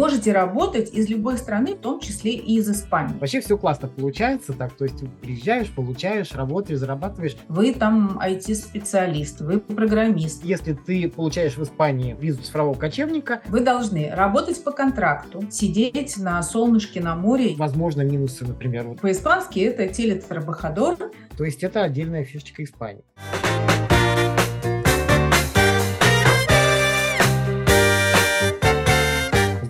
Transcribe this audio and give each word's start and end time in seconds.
можете 0.00 0.32
работать 0.32 0.94
из 0.94 1.08
любой 1.08 1.36
страны, 1.36 1.74
в 1.74 1.78
том 1.78 2.00
числе 2.00 2.32
и 2.32 2.56
из 2.56 2.70
Испании. 2.70 3.18
Вообще 3.18 3.40
все 3.40 3.58
классно 3.58 3.88
получается 3.88 4.54
так, 4.54 4.72
то 4.72 4.84
есть 4.84 4.96
приезжаешь, 5.20 5.70
получаешь, 5.70 6.32
работаешь, 6.32 6.78
зарабатываешь. 6.78 7.36
Вы 7.48 7.74
там 7.74 8.18
IT-специалист, 8.18 9.40
вы 9.42 9.60
программист. 9.60 10.42
Если 10.44 10.72
ты 10.72 11.08
получаешь 11.08 11.56
в 11.56 11.62
Испании 11.62 12.16
визу 12.18 12.42
цифрового 12.42 12.74
кочевника, 12.74 13.42
вы 13.48 13.60
должны 13.60 14.10
работать 14.10 14.64
по 14.64 14.72
контракту, 14.72 15.42
сидеть 15.50 16.16
на 16.16 16.42
солнышке 16.42 17.00
на 17.00 17.14
море. 17.14 17.54
Возможно, 17.56 18.00
минусы, 18.00 18.46
например. 18.46 18.88
Вот. 18.88 19.00
По-испански 19.00 19.60
это 19.60 19.86
телетрабахадор. 19.86 20.96
То 21.36 21.44
есть 21.44 21.62
это 21.62 21.82
отдельная 21.82 22.24
фишечка 22.24 22.64
Испании. 22.64 23.04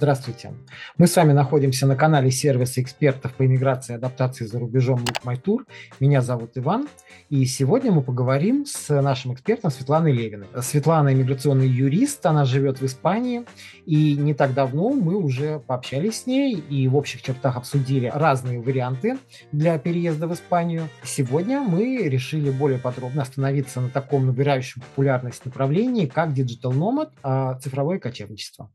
Здравствуйте. 0.01 0.55
Мы 0.97 1.07
с 1.07 1.15
вами 1.15 1.33
находимся 1.33 1.87
на 1.87 1.95
канале 1.95 2.31
сервиса 2.31 2.81
экспертов 2.81 3.35
по 3.35 3.45
иммиграции 3.45 3.93
и 3.93 3.97
адаптации 3.97 4.47
за 4.47 4.59
рубежом 4.59 5.01
Look 5.01 5.23
My 5.25 5.39
Tour. 5.39 5.67
Меня 6.01 6.23
зовут 6.23 6.53
Иван. 6.55 6.89
И 7.29 7.45
сегодня 7.45 7.93
мы 7.93 8.01
поговорим 8.01 8.65
с 8.65 8.89
нашим 9.03 9.35
экспертом 9.35 9.71
Светланой 9.71 10.13
Левиной. 10.13 10.47
Светлана 10.63 11.13
иммиграционный 11.13 11.69
юрист, 11.69 12.25
она 12.25 12.47
живет 12.47 12.81
в 12.81 12.87
Испании. 12.87 13.45
И 13.85 14.15
не 14.15 14.33
так 14.33 14.55
давно 14.55 14.89
мы 14.89 15.17
уже 15.17 15.59
пообщались 15.59 16.23
с 16.23 16.27
ней 16.27 16.55
и 16.55 16.89
в 16.89 16.97
общих 16.97 17.21
чертах 17.21 17.59
обсудили 17.59 18.11
разные 18.15 18.59
варианты 18.59 19.19
для 19.53 19.79
переезда 19.79 20.27
в 20.27 20.33
Испанию. 20.33 20.89
Сегодня 21.05 21.61
мы 21.61 22.09
решили 22.09 22.49
более 22.49 22.79
подробно 22.79 23.21
остановиться 23.21 23.83
на 23.83 23.91
таком 23.91 24.25
набирающем 24.25 24.81
популярность 24.81 25.45
направлении, 25.45 26.07
как 26.07 26.31
Digital 26.31 26.73
Nomad, 26.73 27.11
а, 27.23 27.59
цифровое 27.59 27.99
кочевничество. 27.99 28.71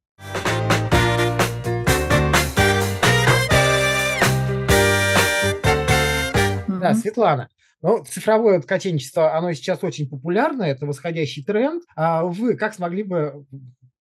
Да, 6.94 6.95
Светлана. 6.95 7.50
Ну, 7.81 8.03
цифровое 8.03 8.59
ткаченчество, 8.61 9.36
оно 9.36 9.53
сейчас 9.53 9.83
очень 9.83 10.09
популярно, 10.09 10.64
это 10.64 10.86
восходящий 10.86 11.44
тренд. 11.44 11.83
А 11.95 12.23
вы 12.23 12.55
как 12.55 12.73
смогли 12.73 13.03
бы 13.03 13.45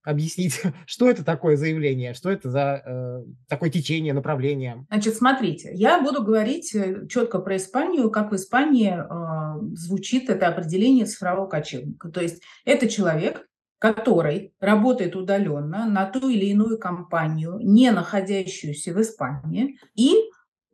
объяснить, 0.05 0.63
что 0.87 1.11
это 1.11 1.25
такое 1.25 1.57
заявление, 1.57 2.15
что 2.15 2.31
это 2.31 2.51
за 2.51 2.83
э, 2.85 3.25
такое 3.49 3.71
течение, 3.71 4.13
направление? 4.13 4.87
Значит, 4.91 5.17
смотрите, 5.17 5.71
я 5.75 6.01
буду 6.01 6.23
говорить 6.23 6.75
э, 6.75 7.07
четко 7.09 7.41
про 7.41 7.57
Испанию, 7.57 8.11
как 8.11 8.31
в 8.31 8.37
Испании 8.37 8.93
э, 8.93 9.75
звучит 9.75 10.31
это 10.31 10.48
определение 10.48 11.07
цифрового 11.07 11.47
кочевника. 11.47 12.11
То 12.11 12.21
есть 12.21 12.43
это 12.65 12.89
человек, 12.89 13.47
который 13.79 14.55
работает 14.61 15.17
удаленно 15.17 15.87
на 15.87 16.07
ту 16.07 16.29
или 16.29 16.47
иную 16.47 16.79
компанию, 16.79 17.59
не 17.61 17.91
находящуюся 17.91 18.93
в 18.93 19.01
Испании, 19.01 19.79
и 19.95 20.15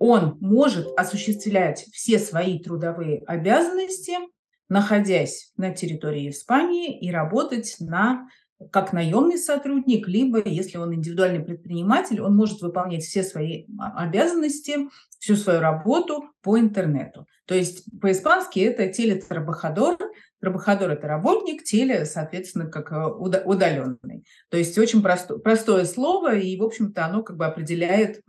он 0.01 0.39
может 0.41 0.89
осуществлять 0.99 1.85
все 1.93 2.19
свои 2.19 2.59
трудовые 2.59 3.23
обязанности, 3.27 4.15
находясь 4.71 5.53
на 5.59 5.75
территории 5.75 6.31
Испании 6.31 6.99
и 6.99 7.13
работать 7.13 7.77
на 7.81 8.27
как 8.73 8.93
наемный 8.93 9.39
сотрудник, 9.39 10.09
либо, 10.09 10.43
если 10.47 10.79
он 10.79 10.95
индивидуальный 10.95 11.45
предприниматель, 11.45 12.21
он 12.21 12.35
может 12.35 12.63
выполнять 12.63 13.03
все 13.03 13.23
свои 13.23 13.67
обязанности, 13.79 14.89
всю 15.19 15.37
свою 15.37 15.61
работу 15.61 16.25
по 16.43 16.59
интернету. 16.59 17.27
То 17.45 17.55
есть 17.55 17.85
по-испански 18.01 18.61
это 18.61 18.89
телетрабахадор. 18.89 19.99
Трабахадор– 20.41 20.91
это 20.93 21.09
работник, 21.09 21.63
теле, 21.63 22.07
соответственно, 22.07 22.67
как 22.67 22.93
э, 22.93 23.07
удаленный. 23.07 24.25
То 24.49 24.57
есть 24.57 24.79
очень 24.79 25.03
просто, 25.03 25.37
простое 25.37 25.85
слово, 25.85 26.37
и, 26.37 26.59
в 26.59 26.63
общем-то, 26.63 27.05
оно 27.05 27.23
как 27.23 27.37
бы 27.37 27.45
определяет 27.45 28.23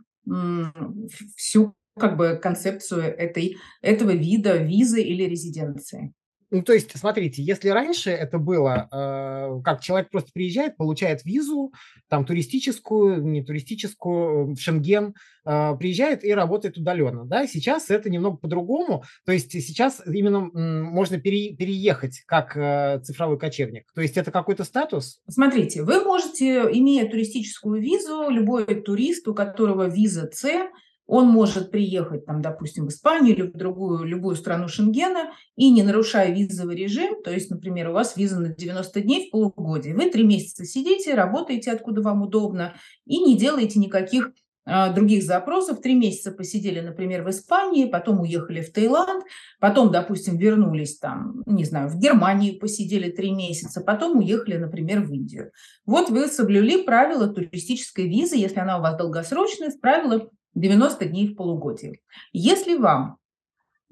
всю 1.36 1.74
как 1.98 2.16
бы 2.16 2.38
концепцию 2.42 3.02
этой, 3.02 3.56
этого 3.82 4.12
вида 4.12 4.56
визы 4.56 5.02
или 5.02 5.24
резиденции. 5.24 6.12
Ну, 6.52 6.62
то 6.62 6.74
есть, 6.74 6.90
смотрите, 6.98 7.42
если 7.42 7.70
раньше 7.70 8.10
это 8.10 8.36
было, 8.36 8.86
э, 8.92 9.62
как 9.64 9.80
человек 9.80 10.10
просто 10.10 10.32
приезжает, 10.34 10.76
получает 10.76 11.24
визу, 11.24 11.72
там, 12.10 12.26
туристическую, 12.26 13.24
не 13.24 13.42
туристическую, 13.42 14.54
в 14.54 14.58
Шенген, 14.58 15.14
э, 15.46 15.76
приезжает 15.78 16.22
и 16.22 16.34
работает 16.34 16.76
удаленно, 16.76 17.24
да, 17.24 17.46
сейчас 17.46 17.88
это 17.88 18.10
немного 18.10 18.36
по-другому, 18.36 19.02
то 19.24 19.32
есть 19.32 19.50
сейчас 19.50 20.02
именно 20.06 20.50
м, 20.52 20.82
можно 20.82 21.18
пере, 21.18 21.56
переехать 21.56 22.22
как 22.26 22.54
э, 22.54 23.00
цифровой 23.02 23.38
кочевник, 23.38 23.90
то 23.94 24.02
есть 24.02 24.18
это 24.18 24.30
какой-то 24.30 24.64
статус? 24.64 25.22
Смотрите, 25.30 25.82
вы 25.82 26.04
можете, 26.04 26.64
имея 26.70 27.08
туристическую 27.08 27.80
визу, 27.80 28.28
любой 28.28 28.66
турист, 28.82 29.26
у 29.26 29.34
которого 29.34 29.88
виза 29.88 30.28
С, 30.30 30.68
он 31.06 31.28
может 31.28 31.70
приехать, 31.70 32.26
там, 32.26 32.40
допустим, 32.40 32.86
в 32.86 32.88
Испанию 32.88 33.34
или 33.34 33.42
в 33.42 33.52
другую, 33.52 34.04
любую 34.04 34.36
страну 34.36 34.68
Шенгена 34.68 35.32
и 35.56 35.70
не 35.70 35.82
нарушая 35.82 36.32
визовый 36.32 36.76
режим, 36.76 37.22
то 37.22 37.30
есть, 37.30 37.50
например, 37.50 37.90
у 37.90 37.92
вас 37.92 38.16
виза 38.16 38.40
на 38.40 38.48
90 38.48 39.00
дней 39.00 39.28
в 39.28 39.30
полугодие, 39.30 39.94
вы 39.94 40.10
три 40.10 40.24
месяца 40.24 40.64
сидите, 40.64 41.14
работаете 41.14 41.72
откуда 41.72 42.02
вам 42.02 42.22
удобно 42.22 42.74
и 43.04 43.18
не 43.18 43.36
делаете 43.36 43.78
никаких 43.78 44.32
а, 44.64 44.92
других 44.92 45.24
запросов. 45.24 45.80
Три 45.80 45.94
месяца 45.94 46.30
посидели, 46.30 46.80
например, 46.80 47.24
в 47.24 47.30
Испании, 47.30 47.86
потом 47.86 48.20
уехали 48.20 48.60
в 48.60 48.72
Таиланд, 48.72 49.24
потом, 49.58 49.90
допустим, 49.90 50.36
вернулись 50.36 50.98
там, 50.98 51.42
не 51.46 51.64
знаю, 51.64 51.88
в 51.88 51.98
Германию 51.98 52.58
посидели 52.58 53.10
три 53.10 53.32
месяца, 53.32 53.80
потом 53.80 54.18
уехали, 54.18 54.56
например, 54.56 55.02
в 55.02 55.12
Индию. 55.12 55.50
Вот 55.84 56.10
вы 56.10 56.28
соблюли 56.28 56.82
правила 56.84 57.26
туристической 57.26 58.08
визы, 58.08 58.36
если 58.36 58.60
она 58.60 58.78
у 58.78 58.82
вас 58.82 58.96
долгосрочная, 58.96 59.72
правила 59.80 60.30
90 60.54 61.06
дней 61.06 61.28
в 61.28 61.36
полугодие. 61.36 62.00
Если 62.32 62.76
вам 62.76 63.18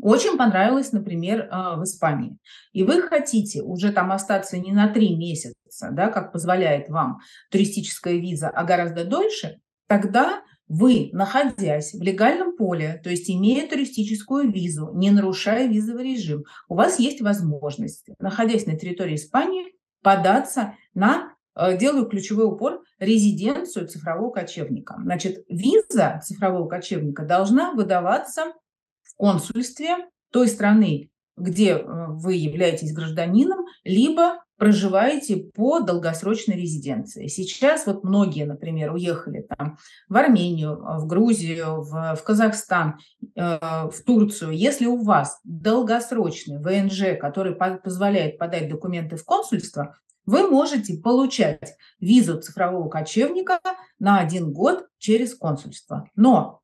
очень 0.03 0.39
понравилось, 0.39 0.93
например, 0.93 1.49
а, 1.51 1.77
в 1.77 1.85
Испании, 1.85 2.39
и 2.73 2.85
вы 2.85 3.03
хотите 3.03 3.63
уже 3.63 3.93
там 3.93 4.13
остаться 4.13 4.59
не 4.59 4.73
на 4.73 4.89
три 4.89 5.15
месяца, 5.15 5.91
да, 5.93 6.09
как 6.09 6.33
позволяет 6.33 6.89
вам 6.89 7.21
туристическая 7.51 8.15
виза, 8.15 8.49
а 8.49 8.65
гораздо 8.65 9.05
дольше, 9.05 9.61
тогда 9.89 10.43
вы, 10.69 11.11
находясь 11.13 11.93
в 11.93 12.01
легальном 12.01 12.57
поле, 12.57 13.01
то 13.03 13.11
есть 13.11 13.29
имея 13.29 13.69
туристическую 13.69 14.51
визу, 14.51 14.91
не 14.95 15.11
нарушая 15.11 15.67
визовый 15.67 16.15
режим, 16.15 16.45
у 16.69 16.77
вас 16.77 16.99
есть 16.99 17.21
возможность, 17.21 18.09
находясь 18.21 18.67
на 18.67 18.79
территории 18.79 19.17
Испании, 19.17 19.75
податься 20.03 20.75
на 20.95 21.31
Э, 21.31 21.40
делаю 21.57 22.07
ключевой 22.07 22.47
упор 22.47 22.83
резиденцию 22.99 23.89
цифрового 23.89 24.31
кочевника. 24.31 24.97
Значит, 25.03 25.45
виза 25.49 26.21
цифрового 26.25 26.69
кочевника 26.69 27.25
должна 27.25 27.73
выдаваться 27.73 28.53
в 29.03 29.17
консульстве 29.17 29.97
той 30.31 30.49
страны, 30.49 31.11
где 31.37 31.73
э, 31.73 31.85
вы 31.85 32.35
являетесь 32.35 32.93
гражданином, 32.93 33.67
либо 33.85 34.43
проживаете 34.57 35.37
по 35.55 35.81
долгосрочной 35.81 36.55
резиденции. 36.55 37.29
Сейчас 37.29 37.87
вот 37.87 38.05
многие, 38.05 38.45
например, 38.45 38.93
уехали 38.93 39.47
там 39.57 39.79
в 40.09 40.17
Армению, 40.17 40.77
в 40.77 41.07
Грузию, 41.07 41.81
в, 41.81 42.15
в 42.15 42.23
Казахстан, 42.23 42.99
э, 43.35 43.59
в 43.89 43.95
Турцию. 44.05 44.53
Если 44.53 44.85
у 44.85 45.03
вас 45.03 45.41
долгосрочный 45.45 46.59
ВНЖ, 46.59 47.19
который 47.19 47.55
по 47.55 47.81
позволяет 47.83 48.37
подать 48.37 48.69
документы 48.69 49.17
в 49.17 49.25
консульство, 49.25 49.97
вы 50.27 50.49
можете 50.49 50.99
получать 50.99 51.77
визу 51.99 52.41
цифрового 52.41 52.89
кочевника 52.89 53.61
на 53.99 54.21
один 54.21 54.53
год 54.53 54.87
через 54.99 55.35
консульство. 55.35 56.09
Но 56.15 56.61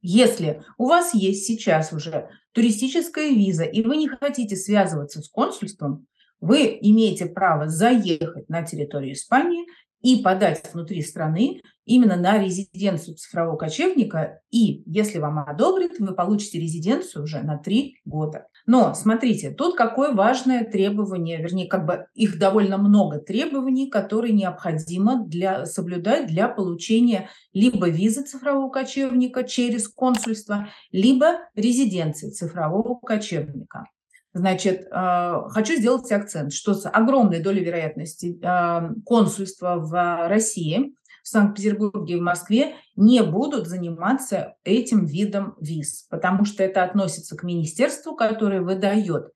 если 0.00 0.62
у 0.76 0.86
вас 0.86 1.12
есть 1.14 1.46
сейчас 1.46 1.92
уже 1.92 2.30
туристическая 2.52 3.30
виза, 3.30 3.64
и 3.64 3.82
вы 3.82 3.96
не 3.96 4.08
хотите 4.08 4.56
связываться 4.56 5.22
с 5.22 5.28
консульством, 5.28 6.06
вы 6.40 6.78
имеете 6.80 7.26
право 7.26 7.68
заехать 7.68 8.48
на 8.48 8.62
территорию 8.62 9.14
Испании 9.14 9.66
и 10.00 10.22
подать 10.22 10.62
внутри 10.72 11.02
страны 11.02 11.60
именно 11.84 12.16
на 12.16 12.38
резиденцию 12.38 13.16
цифрового 13.16 13.56
кочевника. 13.56 14.40
И 14.50 14.82
если 14.86 15.18
вам 15.18 15.38
одобрят, 15.38 15.92
вы 15.98 16.14
получите 16.14 16.60
резиденцию 16.60 17.24
уже 17.24 17.40
на 17.40 17.56
три 17.56 17.98
года. 18.04 18.46
Но 18.66 18.94
смотрите, 18.94 19.50
тут 19.50 19.76
какое 19.76 20.12
важное 20.12 20.64
требование, 20.64 21.38
вернее, 21.38 21.66
как 21.66 21.86
бы 21.86 22.06
их 22.14 22.38
довольно 22.38 22.76
много 22.76 23.18
требований, 23.18 23.88
которые 23.88 24.34
необходимо 24.34 25.24
для, 25.26 25.64
соблюдать 25.64 26.26
для 26.26 26.48
получения 26.48 27.30
либо 27.52 27.88
визы 27.88 28.22
цифрового 28.22 28.70
кочевника 28.70 29.42
через 29.44 29.88
консульство, 29.88 30.68
либо 30.92 31.38
резиденции 31.54 32.30
цифрового 32.30 33.00
кочевника. 33.00 33.86
Значит, 34.34 34.86
э, 34.90 35.32
хочу 35.48 35.74
сделать 35.76 36.10
акцент, 36.12 36.52
что 36.52 36.74
с 36.74 36.88
огромной 36.88 37.40
долей 37.40 37.64
вероятности 37.64 38.38
э, 38.40 38.94
консульства 39.04 39.76
в 39.76 40.28
России 40.28 40.94
в 41.22 41.28
Санкт-Петербурге 41.28 42.14
и 42.14 42.20
в 42.20 42.22
Москве 42.22 42.76
не 42.96 43.22
будут 43.22 43.66
заниматься 43.66 44.54
этим 44.64 45.04
видом 45.04 45.56
виз, 45.60 46.06
потому 46.10 46.44
что 46.44 46.62
это 46.62 46.84
относится 46.84 47.36
к 47.36 47.42
министерству, 47.42 48.14
которое 48.14 48.60
выдает 48.60 49.30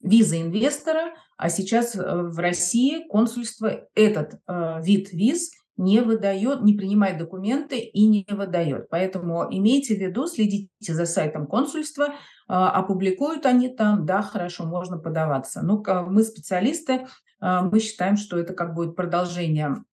визы 0.00 0.40
инвестора, 0.40 1.14
а 1.36 1.50
сейчас 1.50 1.94
э, 1.94 2.00
в 2.00 2.38
России 2.38 3.06
консульство 3.08 3.86
этот 3.94 4.34
э, 4.46 4.82
вид 4.82 5.12
виз 5.12 5.52
не 5.78 6.00
выдает, 6.00 6.62
не 6.62 6.74
принимает 6.74 7.18
документы 7.18 7.78
и 7.78 8.06
не 8.06 8.26
выдает. 8.28 8.90
Поэтому 8.90 9.46
имейте 9.48 9.94
в 9.94 9.98
виду, 9.98 10.26
следите 10.26 10.68
за 10.80 11.06
сайтом 11.06 11.46
консульства, 11.46 12.14
а, 12.48 12.70
опубликуют 12.70 13.46
они 13.46 13.68
там, 13.68 14.04
да, 14.04 14.20
хорошо, 14.20 14.64
можно 14.64 14.98
подаваться. 14.98 15.62
Ну, 15.62 15.82
мы 16.08 16.24
специалисты, 16.24 17.06
а, 17.40 17.62
мы 17.62 17.78
считаем, 17.78 18.16
что 18.16 18.38
это 18.38 18.54
как 18.54 18.74
будет 18.74 18.96
продолжение 18.96 19.84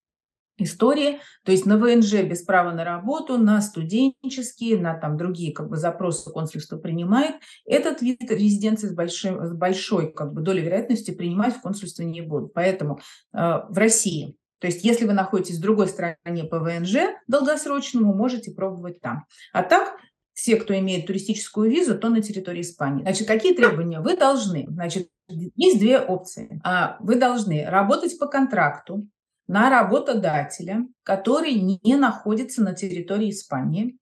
истории, 0.57 1.19
то 1.43 1.51
есть 1.51 1.65
на 1.65 1.77
ВНЖ 1.77 2.23
без 2.23 2.41
права 2.41 2.71
на 2.71 2.85
работу, 2.85 3.37
на 3.37 3.61
студенческие, 3.61 4.79
на 4.79 4.93
там 4.93 5.17
другие 5.17 5.53
как 5.53 5.69
бы 5.69 5.75
запросы 5.75 6.31
консульство 6.31 6.77
принимает. 6.77 7.35
Этот 7.65 8.01
вид 8.01 8.21
резиденции 8.31 8.87
с 8.87 8.93
большой, 8.93 9.45
с 9.45 9.51
большой 9.51 10.13
как 10.13 10.33
бы 10.33 10.41
долей 10.41 10.61
вероятности 10.61 11.11
принимать 11.11 11.55
в 11.55 11.61
консульстве 11.61 12.05
не 12.05 12.21
будут. 12.21 12.53
Поэтому 12.53 12.99
э, 13.33 13.37
в 13.37 13.77
России 13.77 14.37
то 14.65 14.71
есть, 14.71 14.83
если 14.83 15.06
вы 15.06 15.13
находитесь 15.13 15.59
в 15.59 15.62
другой 15.62 15.88
стране 15.88 16.44
по 16.44 16.57
ВНЖ 16.57 16.95
долгосрочному, 17.27 18.15
можете 18.15 18.50
пробовать 18.50 19.00
там. 19.00 19.25
А 19.53 19.62
так, 19.62 19.95
все, 20.33 20.56
кто 20.56 20.75
имеет 20.79 21.06
туристическую 21.06 21.69
визу, 21.69 21.95
то 22.00 22.09
на 22.09 22.19
территории 22.19 22.62
Испании. 22.62 23.03
Значит, 23.03 23.27
какие 23.27 23.53
требования? 23.53 24.00
Вы 24.00 24.17
должны, 24.17 24.65
значит, 24.67 25.09
есть 25.27 25.77
две 25.77 26.00
опции. 26.00 26.59
А, 26.63 26.97
вы 27.00 27.13
должны 27.13 27.63
работать 27.69 28.17
по 28.17 28.25
контракту 28.25 29.07
на 29.47 29.69
работодателя, 29.69 30.88
который 31.03 31.53
не 31.53 31.95
находится 31.95 32.63
на 32.63 32.73
территории 32.73 33.29
Испании. 33.29 34.00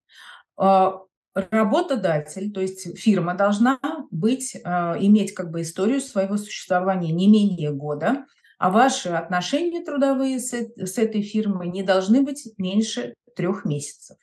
А, 0.56 1.02
работодатель, 1.34 2.54
то 2.54 2.62
есть 2.62 2.98
фирма 2.98 3.34
должна 3.34 3.80
быть, 4.12 4.56
а, 4.64 4.96
иметь 4.98 5.34
как 5.34 5.52
бы 5.52 5.64
историю 5.64 6.00
своего 6.00 6.38
существования 6.38 7.12
не 7.12 7.28
менее 7.28 7.74
года, 7.74 8.28
а 8.64 8.70
ваши 8.70 9.10
отношения 9.10 9.84
трудовые 9.84 10.40
с, 10.40 10.54
этой 10.54 11.22
фирмой 11.22 11.68
не 11.68 11.84
должны 11.84 12.22
быть 12.22 12.48
меньше 12.58 13.14
трех 13.36 13.66
месяцев. 13.66 14.16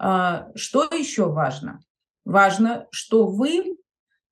А, 0.00 0.48
что 0.56 0.82
еще 0.92 1.30
важно? 1.30 1.78
Важно, 2.24 2.88
что 2.90 3.28
вы 3.28 3.76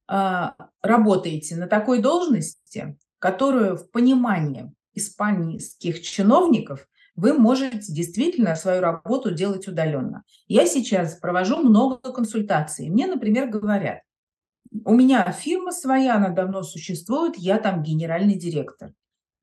а, 0.09 0.57
работаете 0.83 1.55
на 1.55 1.69
такой 1.69 2.03
должности, 2.03 2.99
которую 3.21 3.77
в 3.77 3.89
понимании 3.93 4.75
испанских 4.95 6.03
чиновников 6.03 6.89
вы 7.15 7.33
можете 7.33 7.93
действительно 7.93 8.57
свою 8.57 8.81
работу 8.81 9.31
делать 9.31 9.69
удаленно. 9.69 10.25
Я 10.49 10.67
сейчас 10.67 11.15
провожу 11.15 11.59
много 11.59 11.99
консультаций. 12.13 12.89
Мне, 12.89 13.07
например, 13.07 13.47
говорят, 13.47 14.01
у 14.85 14.93
меня 14.93 15.31
фирма 15.31 15.71
своя, 15.71 16.17
она 16.17 16.31
давно 16.31 16.65
существует, 16.65 17.37
я 17.37 17.61
там 17.61 17.85
генеральный 17.85 18.35
директор. 18.35 18.91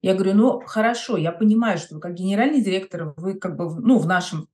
Я 0.04 0.16
говорю, 0.16 0.34
ну 0.34 0.62
хорошо, 0.66 1.16
я 1.16 1.32
понимаю, 1.32 1.78
что 1.78 1.96
вы 1.96 2.02
как 2.02 2.14
генеральный 2.14 2.62
директор, 2.62 3.14
вы 3.16 3.36
как 3.36 3.56
бы, 3.56 3.74
ну, 3.80 3.98
в 3.98 4.06
нашем 4.06 4.50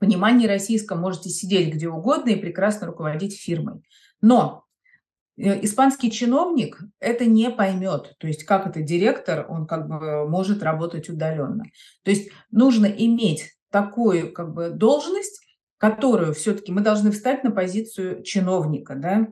понимании 0.00 0.48
российском 0.48 0.98
можете 0.98 1.30
сидеть 1.30 1.72
где 1.72 1.88
угодно 1.88 2.30
и 2.30 2.40
прекрасно 2.40 2.88
руководить 2.88 3.40
фирмой. 3.40 3.82
Но 4.20 4.64
э, 5.36 5.64
испанский 5.64 6.10
чиновник 6.10 6.80
это 6.98 7.24
не 7.24 7.50
поймет. 7.50 8.16
То 8.18 8.26
есть 8.26 8.42
как 8.42 8.66
это 8.66 8.82
директор, 8.82 9.46
он 9.48 9.68
как 9.68 9.86
бы 9.86 10.28
может 10.28 10.60
работать 10.64 11.08
удаленно. 11.08 11.64
То 12.02 12.10
есть 12.10 12.32
нужно 12.50 12.86
иметь 12.86 13.52
такую 13.70 14.32
как 14.32 14.52
бы 14.52 14.70
должность, 14.70 15.40
которую 15.78 16.34
все-таки 16.34 16.72
мы 16.72 16.80
должны 16.80 17.12
встать 17.12 17.44
на 17.44 17.52
позицию 17.52 18.24
чиновника, 18.24 18.96
да, 18.96 19.28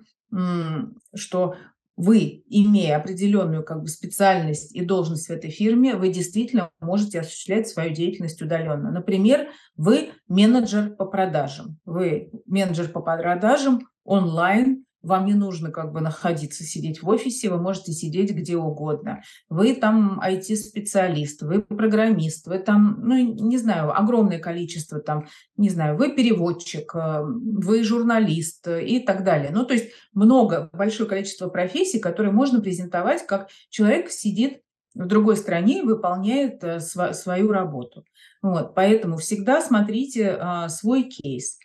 что 1.17 1.57
вы, 1.99 2.45
имея 2.47 2.97
определенную 2.97 3.65
как 3.65 3.83
бы 3.83 3.89
специальность 3.89 4.73
и 4.73 4.85
должность 4.85 5.27
в 5.27 5.33
этой 5.33 5.51
фирме, 5.51 5.97
вы 5.97 6.11
действительно 6.11 6.71
можете 6.81 7.19
осуществлять 7.21 7.67
свою 7.67 7.93
деятельность 7.93 8.41
удаленно. 8.41 8.93
Например, 8.93 9.49
вы 9.77 10.11
менеджер 10.29 10.91
по 10.91 11.07
продажам. 11.07 11.81
Вы 11.85 12.31
менеджер 12.47 12.89
по 12.89 13.01
продажам 13.01 13.81
онлайн 14.05 14.85
вам 15.09 15.27
не 15.27 15.35
нужно 15.35 15.71
как 15.71 15.93
бы 15.93 16.01
находиться, 16.01 16.63
сидеть 16.63 17.03
в 17.03 17.09
офисе, 17.09 17.51
вы 17.51 17.61
можете 17.61 17.93
сидеть 17.93 18.33
где 18.33 18.57
угодно. 18.57 19.23
Вы 19.49 19.75
там 19.75 20.21
IT-специалист, 20.21 21.43
вы 21.43 21.63
программист, 21.63 22.47
вы 22.47 22.59
там, 22.59 23.01
ну, 23.03 23.17
не 23.17 23.59
знаю, 23.59 23.99
огромное 23.99 24.39
количество 24.39 25.01
там, 25.01 25.27
не 25.57 25.71
знаю, 25.71 25.97
вы 25.97 26.15
переводчик, 26.15 26.95
э, 26.95 27.23
вы 27.25 27.83
журналист 27.83 28.69
и 28.69 29.01
так 29.01 29.25
далее. 29.25 29.51
Ну, 29.53 29.65
то 29.65 29.75
есть 29.75 29.91
много, 30.13 30.71
большое 30.73 31.09
количество 31.09 31.49
профессий, 31.49 31.99
которые 31.99 32.33
можно 32.33 32.61
презентовать, 32.61 33.27
как 33.27 33.49
человек 33.71 34.11
сидит 34.11 34.61
в 34.95 35.07
другой 35.07 35.37
стране 35.37 35.81
и 35.81 35.87
выполняет 35.87 36.63
э, 36.63 36.81
свою 36.81 37.51
работу. 37.51 38.05
Вот, 38.43 38.75
поэтому 38.75 39.17
всегда 39.17 39.61
смотрите 39.61 40.39
свой 40.69 41.05
кейс 41.05 41.59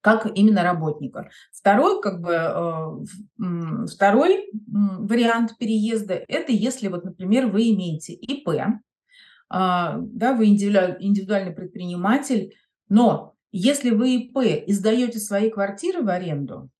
как 0.00 0.26
именно 0.34 0.62
работника. 0.62 1.30
Второй, 1.52 2.00
как 2.00 2.20
бы, 2.20 2.32
э, 2.32 3.86
второй 3.86 4.50
вариант 4.66 5.56
переезда– 5.58 6.14
это 6.28 6.52
если, 6.52 6.88
вот, 6.88 7.04
например, 7.04 7.48
вы 7.48 7.70
имеете 7.70 8.14
ИП, 8.14 8.48
а, 9.52 9.98
да, 9.98 10.34
вы 10.34 10.46
индивидуальный 10.46 11.52
предприниматель, 11.52 12.54
но 12.88 13.34
если 13.52 13.90
вы 13.90 14.16
ИП 14.16 14.38
и 14.66 14.72
сдаете 14.72 15.18
свои 15.18 15.50
квартиры 15.50 16.02
в 16.02 16.08
аренду, 16.08 16.70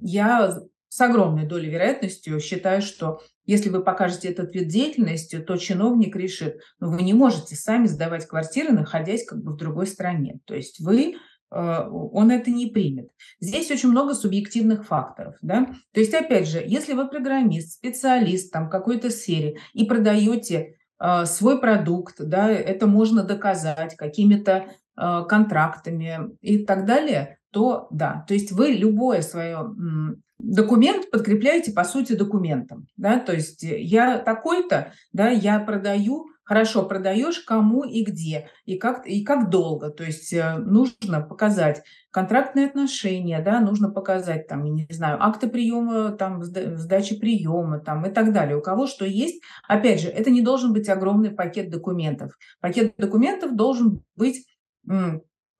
я 0.00 0.60
с 0.90 1.00
огромной 1.00 1.46
долей 1.46 1.70
вероятностью 1.70 2.40
считаю, 2.40 2.82
что 2.82 3.20
если 3.46 3.70
вы 3.70 3.82
покажете 3.82 4.28
этот 4.28 4.54
вид 4.54 4.68
деятельности, 4.68 5.38
то 5.38 5.56
чиновник 5.56 6.14
решит, 6.16 6.60
ну 6.78 6.90
вы 6.90 7.02
не 7.02 7.14
можете 7.14 7.56
сами 7.56 7.86
сдавать 7.86 8.26
квартиры, 8.26 8.72
находясь 8.72 9.24
как 9.24 9.42
бы 9.42 9.52
в 9.52 9.56
другой 9.56 9.86
стране. 9.86 10.40
То 10.44 10.54
есть 10.54 10.80
вы 10.80 11.16
он 11.50 12.30
это 12.30 12.50
не 12.50 12.66
примет. 12.66 13.10
Здесь 13.40 13.70
очень 13.70 13.90
много 13.90 14.14
субъективных 14.14 14.86
факторов. 14.86 15.34
Да? 15.42 15.66
То 15.92 16.00
есть, 16.00 16.14
опять 16.14 16.48
же, 16.48 16.62
если 16.64 16.92
вы 16.92 17.08
программист, 17.08 17.72
специалист 17.72 18.52
там, 18.52 18.70
какой-то 18.70 19.10
сфере 19.10 19.58
и 19.72 19.84
продаете 19.84 20.76
э, 21.00 21.24
свой 21.26 21.60
продукт, 21.60 22.16
да, 22.18 22.50
это 22.50 22.86
можно 22.86 23.24
доказать 23.24 23.96
какими-то 23.96 24.66
э, 24.96 25.24
контрактами 25.28 26.36
и 26.40 26.64
так 26.64 26.86
далее, 26.86 27.38
то 27.50 27.88
да. 27.90 28.24
То 28.28 28.34
есть 28.34 28.52
вы 28.52 28.68
любое 28.68 29.22
свое 29.22 29.56
м, 29.56 30.22
документ 30.38 31.10
подкрепляете, 31.10 31.72
по 31.72 31.84
сути, 31.84 32.12
документом. 32.12 32.86
Да? 32.96 33.18
То 33.18 33.32
есть 33.32 33.62
я 33.62 34.18
такой-то, 34.18 34.92
да, 35.12 35.28
я 35.28 35.58
продаю 35.60 36.29
хорошо 36.50 36.82
продаешь, 36.82 37.38
кому 37.38 37.84
и 37.84 38.02
где, 38.02 38.50
и 38.64 38.76
как, 38.76 39.06
и 39.06 39.22
как 39.22 39.50
долго. 39.50 39.90
То 39.90 40.02
есть 40.02 40.32
э, 40.32 40.58
нужно 40.58 41.20
показать 41.20 41.84
контрактные 42.10 42.66
отношения, 42.66 43.40
да, 43.40 43.60
нужно 43.60 43.88
показать, 43.88 44.48
там, 44.48 44.64
не 44.64 44.84
знаю, 44.90 45.22
акты 45.22 45.46
приема, 45.46 46.10
там, 46.10 46.42
сдачи 46.42 47.16
приема, 47.20 47.78
там, 47.78 48.04
и 48.04 48.10
так 48.10 48.32
далее. 48.32 48.56
У 48.56 48.62
кого 48.62 48.88
что 48.88 49.04
есть. 49.04 49.40
Опять 49.68 50.00
же, 50.00 50.08
это 50.08 50.30
не 50.30 50.42
должен 50.42 50.72
быть 50.72 50.88
огромный 50.88 51.30
пакет 51.30 51.70
документов. 51.70 52.36
Пакет 52.60 52.94
документов 52.98 53.54
должен 53.54 54.02
быть 54.16 54.44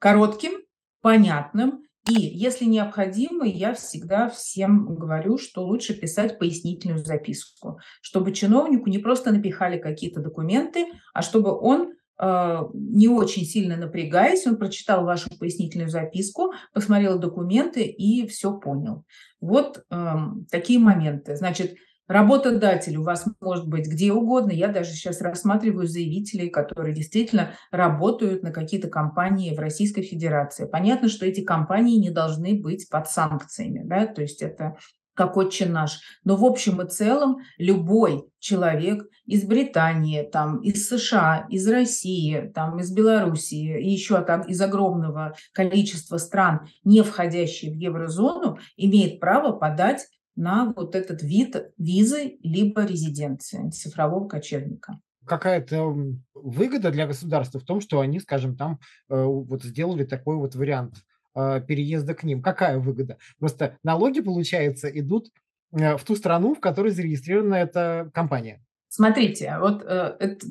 коротким, 0.01 0.55
понятным, 1.03 1.85
и 2.09 2.15
если 2.15 2.65
необходимо, 2.65 3.47
я 3.47 3.75
всегда 3.75 4.29
всем 4.29 4.95
говорю, 4.95 5.39
что 5.39 5.65
лучше 5.65 5.95
писать 5.95 6.39
пояснительную 6.39 7.05
записку, 7.05 7.79
чтобы 8.01 8.33
чиновнику 8.33 8.89
не 8.89 8.99
просто 8.99 9.33
напихали 9.33 9.79
какие-то 9.79 10.21
документы, 10.21 10.87
а 11.13 11.21
чтобы 11.21 11.57
он 11.57 11.93
э, 12.19 12.59
не 12.73 13.09
очень 13.09 13.45
сильно 13.45 13.77
напрягаясь, 13.77 14.47
он 14.47 14.57
прочитал 14.57 15.05
вашу 15.05 15.29
пояснительную 15.39 15.91
записку, 15.91 16.53
посмотрел 16.73 17.19
документы 17.19 17.83
и 17.85 18.27
все 18.27 18.59
понял. 18.59 19.05
Вот 19.41 19.85
э, 19.91 20.15
такие 20.51 20.79
моменты. 20.79 21.37
Значит, 21.37 21.77
Работодатель 22.11 22.97
у 22.97 23.05
вас 23.05 23.25
может 23.41 23.69
быть 23.69 23.87
где 23.87 24.13
угодно. 24.13 24.51
Я 24.51 24.67
даже 24.67 24.91
сейчас 24.91 25.21
рассматриваю 25.21 25.87
заявителей, 25.87 26.51
которые 26.51 26.93
действительно 26.93 27.53
работают 27.71 28.43
на 28.43 28.51
какие-то 28.51 28.89
компании 28.89 29.55
в 29.55 29.61
Российской 29.61 30.03
Федерации. 30.03 30.67
Понятно, 30.67 31.09
что 31.09 31.25
эти 31.25 31.43
компании 31.43 31.99
не 31.99 32.11
должны 32.11 32.61
быть 32.61 32.89
под 32.91 33.09
санкциями, 33.09 33.83
да, 33.85 34.07
то 34.07 34.23
есть 34.23 34.43
это 34.43 34.75
как 35.15 35.37
отче 35.37 35.67
наш. 35.67 36.01
Но 36.25 36.35
в 36.35 36.45
общем 36.45 36.83
и 36.83 36.89
целом 36.89 37.43
любой 37.59 38.25
человек 38.41 39.07
из 39.25 39.45
Британии, 39.45 40.23
там, 40.23 40.59
из 40.63 40.89
США, 40.89 41.47
из 41.49 41.69
России, 41.69 42.51
там, 42.53 42.81
из 42.81 42.91
Белоруссии 42.91 43.81
и 43.81 43.89
еще 43.89 44.21
там, 44.23 44.41
из 44.43 44.61
огромного 44.61 45.37
количества 45.53 46.17
стран, 46.17 46.67
не 46.83 47.03
входящих 47.03 47.71
в 47.71 47.77
еврозону, 47.77 48.59
имеет 48.77 49.21
право 49.21 49.53
подать 49.53 50.09
на 50.37 50.73
вот 50.75 50.95
этот 50.95 51.23
вид 51.23 51.73
визы 51.79 52.39
либо 52.43 52.85
резиденции 52.85 53.71
цифрового 53.71 54.29
кочевника. 54.29 55.01
Какая-то 55.27 55.95
выгода 56.35 56.91
для 56.91 57.07
государства 57.07 57.61
в 57.61 57.65
том, 57.65 57.81
что 57.81 58.01
они, 58.01 58.21
скажем, 58.21 58.57
там 58.57 58.81
э, 59.09 59.23
вот 59.23 59.63
сделали 59.63 60.05
такой 60.05 60.37
вот 60.37 60.55
вариант 60.55 61.05
э, 61.37 61.61
переезда 61.61 62.15
к 62.15 62.25
ним. 62.25 62.43
Какая 62.43 62.79
выгода? 62.79 63.19
Просто 63.39 63.77
налоги, 63.85 64.21
получается, 64.21 64.89
идут 64.89 65.29
э, 65.73 65.97
в 65.97 66.05
ту 66.05 66.17
страну, 66.17 66.55
в 66.55 66.61
которой 66.61 66.91
зарегистрирована 66.91 67.57
эта 67.57 68.11
компания. 68.15 68.65
Смотрите, 68.89 69.57
вот 69.61 69.85
э, 69.85 70.17
это 70.19 70.47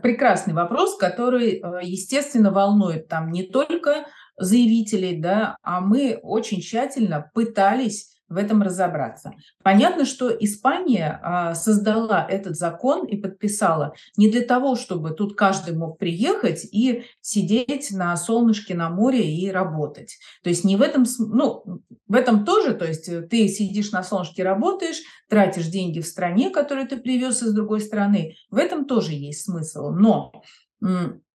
прекрасный 0.00 0.54
вопрос, 0.54 0.96
который, 0.96 1.62
естественно, 1.82 2.50
волнует 2.50 3.08
там 3.08 3.30
не 3.30 3.42
только 3.42 4.06
заявителей, 4.38 5.20
да, 5.20 5.58
а 5.62 5.80
мы 5.80 6.18
очень 6.22 6.60
тщательно 6.60 7.30
пытались 7.34 8.13
в 8.28 8.36
этом 8.36 8.62
разобраться. 8.62 9.32
Понятно, 9.62 10.04
что 10.04 10.30
Испания 10.30 11.20
а, 11.22 11.54
создала 11.54 12.26
этот 12.28 12.56
закон 12.56 13.06
и 13.06 13.16
подписала 13.16 13.94
не 14.16 14.30
для 14.30 14.42
того, 14.42 14.76
чтобы 14.76 15.10
тут 15.10 15.36
каждый 15.36 15.76
мог 15.76 15.98
приехать 15.98 16.64
и 16.64 17.04
сидеть 17.20 17.90
на 17.90 18.16
солнышке 18.16 18.74
на 18.74 18.90
море 18.90 19.34
и 19.34 19.50
работать. 19.50 20.18
То 20.42 20.50
есть 20.50 20.64
не 20.64 20.76
в 20.76 20.82
этом, 20.82 21.04
ну, 21.18 21.82
в 22.08 22.14
этом 22.14 22.44
тоже, 22.44 22.74
то 22.74 22.86
есть 22.86 23.10
ты 23.28 23.48
сидишь 23.48 23.92
на 23.92 24.02
солнышке, 24.02 24.42
работаешь, 24.42 25.02
тратишь 25.28 25.66
деньги 25.66 26.00
в 26.00 26.06
стране, 26.06 26.50
которую 26.50 26.88
ты 26.88 26.96
привез 26.96 27.42
из 27.42 27.52
другой 27.52 27.80
страны, 27.80 28.36
в 28.50 28.56
этом 28.56 28.86
тоже 28.86 29.12
есть 29.12 29.44
смысл. 29.44 29.90
Но 29.90 30.32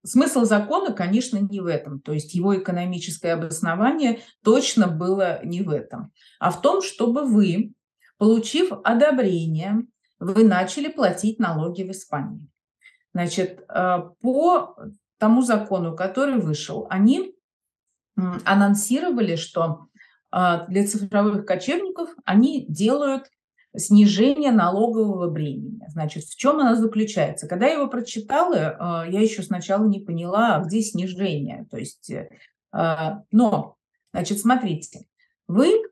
Смысл 0.05 0.45
закона, 0.45 0.93
конечно, 0.93 1.37
не 1.37 1.59
в 1.59 1.65
этом. 1.65 1.99
То 1.99 2.13
есть 2.13 2.33
его 2.33 2.57
экономическое 2.57 3.33
обоснование 3.33 4.21
точно 4.43 4.87
было 4.87 5.43
не 5.43 5.61
в 5.61 5.69
этом, 5.69 6.11
а 6.39 6.51
в 6.51 6.61
том, 6.61 6.81
чтобы 6.81 7.25
вы, 7.25 7.73
получив 8.17 8.71
одобрение, 8.83 9.85
вы 10.19 10.43
начали 10.43 10.89
платить 10.89 11.39
налоги 11.39 11.83
в 11.83 11.91
Испании. 11.91 12.47
Значит, 13.13 13.63
э, 13.67 13.97
по 14.21 14.77
тому 15.17 15.41
закону, 15.41 15.95
который 15.95 16.39
вышел, 16.39 16.87
они 16.89 17.35
анонсировали, 18.15 19.35
что 19.35 19.87
э, 20.31 20.65
для 20.67 20.87
цифровых 20.87 21.45
кочевников 21.45 22.09
они 22.25 22.65
делают 22.67 23.29
снижение 23.75 24.51
налогового 24.51 25.29
бремени. 25.29 25.81
Значит, 25.87 26.23
в 26.23 26.35
чем 26.35 26.59
она 26.59 26.75
заключается? 26.75 27.47
Когда 27.47 27.67
я 27.67 27.73
его 27.73 27.87
прочитала, 27.87 29.05
э, 29.05 29.11
я 29.11 29.21
еще 29.21 29.43
сначала 29.43 29.85
не 29.85 29.99
поняла, 29.99 30.55
а 30.55 30.63
где 30.63 30.81
снижение. 30.81 31.67
То 31.69 31.77
есть, 31.77 32.09
э, 32.11 32.29
но, 33.31 33.77
значит, 34.13 34.39
смотрите, 34.39 35.05
вы 35.47 35.83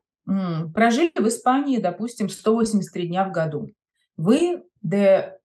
прожили 0.74 1.12
в 1.14 1.26
Испании, 1.26 1.78
допустим, 1.78 2.28
183 2.28 3.08
дня 3.08 3.24
в 3.24 3.32
году. 3.32 3.70
Вы 4.18 4.64
де, 4.82 5.38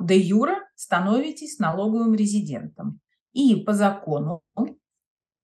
де 0.00 0.16
юра 0.16 0.56
становитесь 0.76 1.58
налоговым 1.58 2.14
резидентом. 2.14 3.00
И 3.32 3.56
по 3.56 3.74
закону 3.74 4.42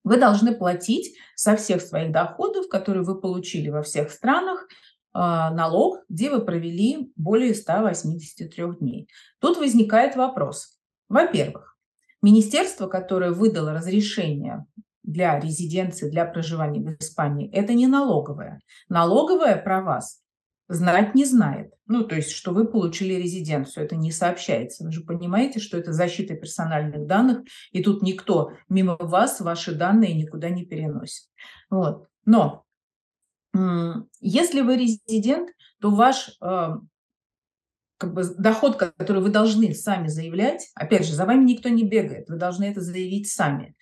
вы 0.02 0.16
должны 0.16 0.54
платить 0.54 1.14
со 1.34 1.56
всех 1.56 1.82
своих 1.82 2.10
доходов, 2.10 2.68
которые 2.68 3.04
вы 3.04 3.20
получили 3.20 3.68
во 3.68 3.82
всех 3.82 4.10
странах, 4.10 4.66
а, 4.66 4.68
налог, 5.12 6.00
где 6.08 6.30
вы 6.30 6.44
провели 6.44 7.12
более 7.16 7.54
183 7.54 8.64
дней. 8.78 9.08
Тут 9.40 9.58
возникает 9.58 10.16
вопрос. 10.16 10.78
Во-первых, 11.08 11.76
министерство, 12.22 12.86
которое 12.86 13.32
выдало 13.32 13.72
разрешение 13.72 14.66
для 15.02 15.38
резиденции, 15.40 16.08
для 16.08 16.24
проживания 16.24 16.80
в 16.80 17.02
Испании, 17.02 17.50
это 17.52 17.74
не 17.74 17.86
налоговое. 17.86 18.60
Налоговое 18.88 19.56
про 19.56 19.82
вас 19.82 20.20
знать 20.68 21.16
не 21.16 21.24
знает. 21.24 21.72
Ну, 21.86 22.04
то 22.04 22.14
есть, 22.14 22.30
что 22.30 22.52
вы 22.52 22.64
получили 22.68 23.14
резиденцию, 23.14 23.84
это 23.84 23.96
не 23.96 24.12
сообщается. 24.12 24.84
Вы 24.84 24.92
же 24.92 25.00
понимаете, 25.00 25.58
что 25.58 25.76
это 25.76 25.92
защита 25.92 26.36
персональных 26.36 27.06
данных, 27.06 27.40
и 27.72 27.82
тут 27.82 28.02
никто 28.02 28.52
мимо 28.68 28.96
вас 29.00 29.40
ваши 29.40 29.74
данные 29.74 30.14
никуда 30.14 30.48
не 30.48 30.64
переносит. 30.64 31.24
Вот. 31.70 32.06
Но 32.24 32.64
если 34.20 34.60
вы 34.60 34.76
резидент, 34.76 35.50
то 35.80 35.90
ваш 35.90 36.36
э, 36.40 36.68
как 37.96 38.14
бы, 38.14 38.24
доход, 38.38 38.76
который 38.76 39.22
вы 39.22 39.30
должны 39.30 39.74
сами 39.74 40.08
заявлять, 40.08 40.68
опять 40.74 41.06
же, 41.06 41.14
за 41.14 41.24
вами 41.24 41.44
никто 41.44 41.68
не 41.68 41.84
бегает, 41.84 42.28
вы 42.28 42.36
должны 42.36 42.64
это 42.64 42.80
заявить 42.80 43.30
сами, 43.30 43.74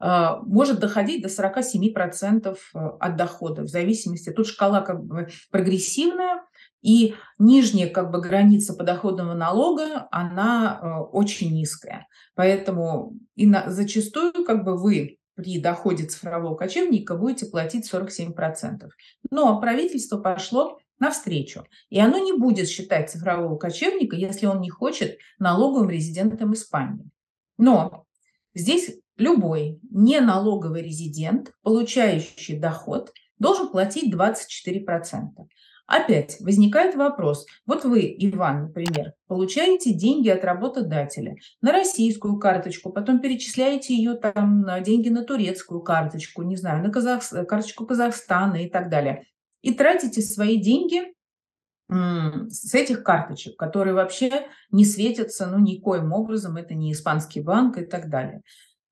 э, 0.00 0.28
может 0.42 0.78
доходить 0.78 1.22
до 1.22 1.28
47% 1.28 2.56
э, 2.56 2.78
от 2.78 3.16
дохода, 3.16 3.62
в 3.62 3.68
зависимости. 3.68 4.30
Тут 4.30 4.46
шкала 4.46 4.82
как 4.82 5.04
бы 5.04 5.28
прогрессивная, 5.50 6.42
и 6.82 7.16
нижняя 7.38 7.88
как 7.88 8.12
бы 8.12 8.20
граница 8.20 8.72
подоходного 8.72 9.34
налога, 9.34 10.06
она 10.12 11.02
очень 11.10 11.52
низкая. 11.52 12.06
Поэтому 12.34 13.14
и 13.34 13.46
на, 13.46 13.70
зачастую 13.70 14.44
как 14.44 14.62
бы 14.62 14.76
вы 14.76 15.18
при 15.36 15.60
доходе 15.60 16.04
цифрового 16.04 16.56
кочевника 16.56 17.14
будете 17.14 17.46
платить 17.46 17.92
47%. 17.92 18.88
Но 19.30 19.60
правительство 19.60 20.18
пошло 20.18 20.78
навстречу. 20.98 21.66
И 21.90 22.00
оно 22.00 22.18
не 22.18 22.32
будет 22.32 22.68
считать 22.68 23.10
цифрового 23.10 23.56
кочевника, 23.56 24.16
если 24.16 24.46
он 24.46 24.60
не 24.60 24.70
хочет 24.70 25.18
налоговым 25.38 25.90
резидентом 25.90 26.54
Испании. 26.54 27.10
Но 27.58 28.06
здесь 28.54 28.98
любой 29.16 29.78
неналоговый 29.90 30.82
резидент, 30.82 31.52
получающий 31.62 32.58
доход, 32.58 33.12
должен 33.38 33.68
платить 33.68 34.12
24%. 34.12 35.46
Опять 35.86 36.40
возникает 36.40 36.96
вопрос. 36.96 37.46
Вот 37.64 37.84
вы, 37.84 38.14
Иван, 38.18 38.64
например, 38.64 39.12
получаете 39.28 39.92
деньги 39.92 40.28
от 40.28 40.44
работодателя 40.44 41.36
на 41.60 41.70
российскую 41.70 42.38
карточку, 42.38 42.90
потом 42.90 43.20
перечисляете 43.20 43.94
ее 43.94 44.14
там 44.14 44.62
на 44.62 44.80
деньги 44.80 45.10
на 45.10 45.22
турецкую 45.22 45.82
карточку, 45.82 46.42
не 46.42 46.56
знаю, 46.56 46.82
на 46.82 46.90
Казах... 46.90 47.22
карточку 47.46 47.86
Казахстана 47.86 48.56
и 48.56 48.68
так 48.68 48.90
далее. 48.90 49.26
И 49.62 49.74
тратите 49.74 50.22
свои 50.22 50.60
деньги 50.60 51.14
с 51.88 52.74
этих 52.74 53.04
карточек, 53.04 53.56
которые 53.56 53.94
вообще 53.94 54.48
не 54.72 54.84
светятся, 54.84 55.46
ну, 55.46 55.60
никоим 55.60 56.12
образом, 56.12 56.56
это 56.56 56.74
не 56.74 56.92
испанский 56.92 57.40
банк 57.40 57.78
и 57.78 57.84
так 57.84 58.08
далее. 58.10 58.42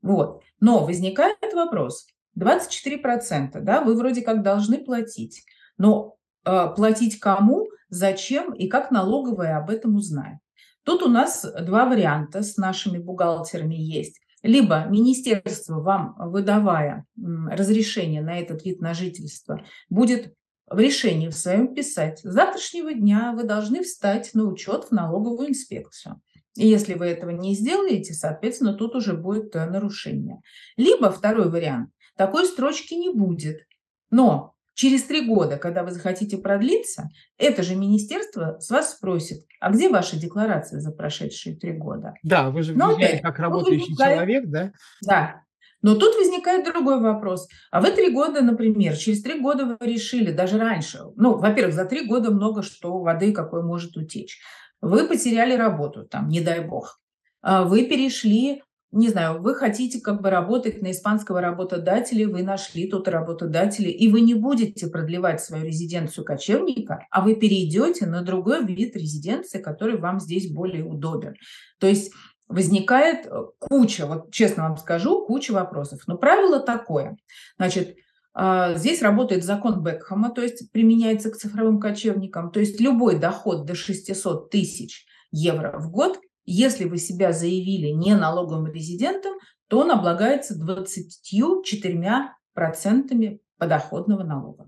Вот. 0.01 0.45
Но 0.61 0.85
возникает 0.85 1.53
вопрос, 1.55 2.07
24%, 2.39 3.61
да, 3.61 3.81
вы 3.81 3.97
вроде 3.97 4.23
как 4.23 4.43
должны 4.43 4.79
платить, 4.79 5.45
но 5.77 6.17
платить 6.45 7.19
кому, 7.19 7.69
зачем 7.89 8.53
и 8.53 8.69
как 8.69 8.91
налоговая 8.91 9.59
об 9.59 9.71
этом 9.71 9.97
узнает. 9.97 10.39
Тут 10.85 11.03
у 11.03 11.09
нас 11.09 11.47
два 11.63 11.87
варианта 11.87 12.43
с 12.43 12.57
нашими 12.57 12.99
бухгалтерами 12.99 13.77
есть. 13.77 14.21
Либо 14.43 14.85
министерство 14.85 15.81
вам, 15.81 16.15
выдавая 16.19 17.07
разрешение 17.17 18.21
на 18.21 18.39
этот 18.39 18.65
вид 18.65 18.83
на 18.83 18.93
жительство, 18.93 19.65
будет 19.89 20.35
в 20.69 20.79
решении 20.79 21.29
в 21.29 21.35
своем 21.35 21.75
писать, 21.75 22.21
с 22.21 22.31
завтрашнего 22.31 22.93
дня 22.93 23.33
вы 23.35 23.45
должны 23.45 23.83
встать 23.83 24.35
на 24.35 24.45
учет 24.45 24.85
в 24.85 24.93
налоговую 24.93 25.49
инспекцию. 25.49 26.21
И 26.57 26.67
если 26.67 26.95
вы 26.95 27.07
этого 27.07 27.31
не 27.31 27.55
сделаете, 27.55 28.15
соответственно, 28.15 28.75
тут 28.75 28.95
уже 28.95 29.15
будет 29.15 29.55
э, 29.57 29.67
нарушение. 29.67 30.41
Либо 30.77 31.11
второй 31.11 31.51
вариант, 31.51 31.91
такой 32.17 32.47
строчки 32.47 32.95
не 32.95 33.13
будет, 33.13 33.67
но 34.11 34.54
Через 34.75 35.05
три 35.05 35.25
года, 35.25 35.57
когда 35.57 35.85
вы 35.85 35.93
захотите 35.93 36.37
продлиться, 36.37 37.09
это 37.39 37.63
же 37.63 37.77
министерство 37.77 38.59
с 38.59 38.71
вас 38.71 38.93
спросит, 38.93 39.47
а 39.61 39.71
где 39.71 39.89
ваша 39.89 40.19
декларация 40.19 40.81
за 40.81 40.91
прошедшие 40.91 41.57
три 41.57 41.73
года? 41.73 42.15
Да, 42.25 42.51
вы 42.51 42.63
же 42.63 42.75
Но 42.75 42.95
опять, 42.95 43.23
как 43.23 43.39
работающий 43.39 43.91
возникает, 43.91 44.17
человек, 44.17 44.45
да? 44.47 44.73
Да. 45.07 45.41
Но 45.81 45.95
тут 45.95 46.17
возникает 46.17 46.65
другой 46.65 47.01
вопрос. 47.01 47.47
А 47.71 47.81
вы 47.81 47.91
три 47.91 48.11
года, 48.11 48.43
например, 48.43 48.97
через 48.97 49.23
три 49.23 49.39
года 49.39 49.77
вы 49.79 49.87
решили, 49.87 50.33
даже 50.33 50.59
раньше, 50.59 51.01
ну, 51.17 51.37
во-первых, 51.37 51.75
за 51.75 51.85
три 51.85 52.07
года 52.07 52.31
много 52.31 52.63
что 52.63 52.99
воды 52.99 53.33
какой 53.33 53.63
может 53.63 53.97
утечь. 53.97 54.41
Вы 54.81 55.07
потеряли 55.07 55.55
работу, 55.55 56.05
там, 56.05 56.29
не 56.29 56.41
дай 56.41 56.61
бог. 56.61 57.01
А 57.43 57.65
вы 57.65 57.85
перешли 57.85 58.63
не 58.95 59.09
знаю, 59.09 59.43
вы 59.43 59.57
хотите 59.57 60.01
как 60.01 60.23
бы 60.23 60.31
работать 60.31 60.81
на 60.81 60.93
испанского 60.93 61.41
работодателя, 61.41 62.29
вы 62.29 62.45
нашли 62.45 62.89
тут 62.89 63.09
работодателя, 63.09 63.91
и 63.91 64.09
вы 64.09 64.21
не 64.21 64.35
будете 64.35 64.87
продлевать 64.87 65.43
свою 65.43 65.65
резиденцию 65.65 66.25
кочевника, 66.25 67.05
а 67.11 67.21
вы 67.21 67.35
перейдете 67.35 68.07
на 68.07 68.23
другой 68.23 68.65
вид 68.65 68.95
резиденции, 68.97 69.61
который 69.61 69.99
вам 69.99 70.21
здесь 70.21 70.49
более 70.49 70.85
удобен. 70.85 71.35
То 71.81 71.89
есть 71.89 72.13
возникает 72.47 73.27
э, 73.27 73.31
куча, 73.59 74.07
вот 74.07 74.31
честно 74.33 74.69
вам 74.69 74.77
скажу, 74.77 75.27
куча 75.27 75.51
вопросов. 75.51 76.03
Но 76.07 76.17
правило 76.17 76.61
такое. 76.61 77.17
Значит, 77.57 77.97
а, 78.33 78.75
Здесь 78.75 79.01
работает 79.03 79.45
закон 79.45 79.83
Бекхэма, 79.83 80.31
то 80.31 80.43
есть 80.43 80.71
применяется 80.73 81.31
к 81.31 81.37
цифровым 81.37 81.81
кочевникам. 81.81 82.51
То 82.51 82.61
есть 82.61 82.81
любой 82.81 83.19
доход 83.19 83.65
до 83.65 83.75
600 83.75 84.51
тысяч 84.51 85.07
евро 85.31 85.79
в 85.79 85.91
год 85.91 86.19
если 86.45 86.85
вы 86.85 86.99
себя 86.99 87.33
заявили 87.33 87.89
не 87.89 88.15
налоговым 88.15 88.67
резидентом, 88.67 89.33
то 89.69 89.81
он 89.81 89.91
облагается 89.91 90.55
24% 90.55 93.39
подоходного 93.59 94.25
налога. 94.25 94.67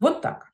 Вот 0.00 0.20
так. 0.20 0.50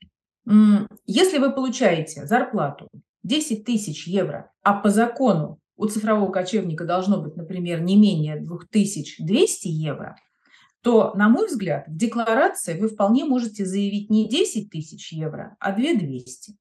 Если 1.05 1.37
вы 1.37 1.51
получаете 1.51 2.25
зарплату 2.25 2.89
10 3.23 3.65
тысяч 3.65 4.07
евро, 4.07 4.51
а 4.63 4.73
по 4.73 4.89
закону 4.89 5.59
у 5.75 5.87
цифрового 5.87 6.31
кочевника 6.31 6.85
должно 6.85 7.21
быть, 7.21 7.35
например, 7.35 7.81
не 7.81 7.95
менее 7.95 8.39
2200 8.39 9.67
евро, 9.67 10.15
то, 10.81 11.13
на 11.15 11.29
мой 11.29 11.47
взгляд, 11.47 11.87
в 11.87 11.95
декларации 11.95 12.79
вы 12.79 12.87
вполне 12.87 13.25
можете 13.25 13.65
заявить 13.65 14.09
не 14.09 14.27
10 14.27 14.69
тысяч 14.69 15.13
евро, 15.13 15.55
а 15.59 15.73
2200. 15.73 16.55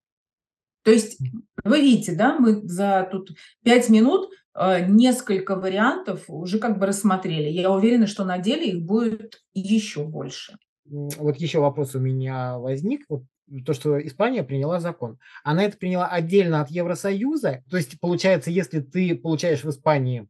То 0.83 0.91
есть 0.91 1.19
вы 1.65 1.81
видите, 1.81 2.15
да, 2.15 2.39
мы 2.39 2.67
за 2.67 3.09
тут 3.11 3.31
пять 3.63 3.89
минут 3.89 4.31
э, 4.55 4.87
несколько 4.87 5.57
вариантов 5.57 6.25
уже 6.29 6.59
как 6.59 6.79
бы 6.79 6.87
рассмотрели. 6.87 7.49
Я 7.49 7.71
уверена, 7.71 8.07
что 8.07 8.25
на 8.25 8.39
деле 8.39 8.71
их 8.71 8.83
будет 8.83 9.43
еще 9.55 10.05
больше. 10.05 10.57
Вот 10.85 11.37
еще 11.37 11.61
вопрос 11.61 11.95
у 11.95 12.01
меня 12.01 12.59
возник. 12.59 13.05
Вот 13.09 13.23
то, 13.65 13.73
что 13.73 13.99
Испания 14.05 14.43
приняла 14.43 14.81
закон. 14.81 15.19
Она 15.45 15.65
это 15.65 15.77
приняла 15.77 16.07
отдельно 16.07 16.61
от 16.61 16.71
Евросоюза. 16.71 17.63
То 17.69 17.77
есть, 17.77 17.99
получается, 18.01 18.51
если 18.51 18.81
ты 18.81 19.15
получаешь 19.17 19.65
в 19.65 19.71
Испании 19.71 20.29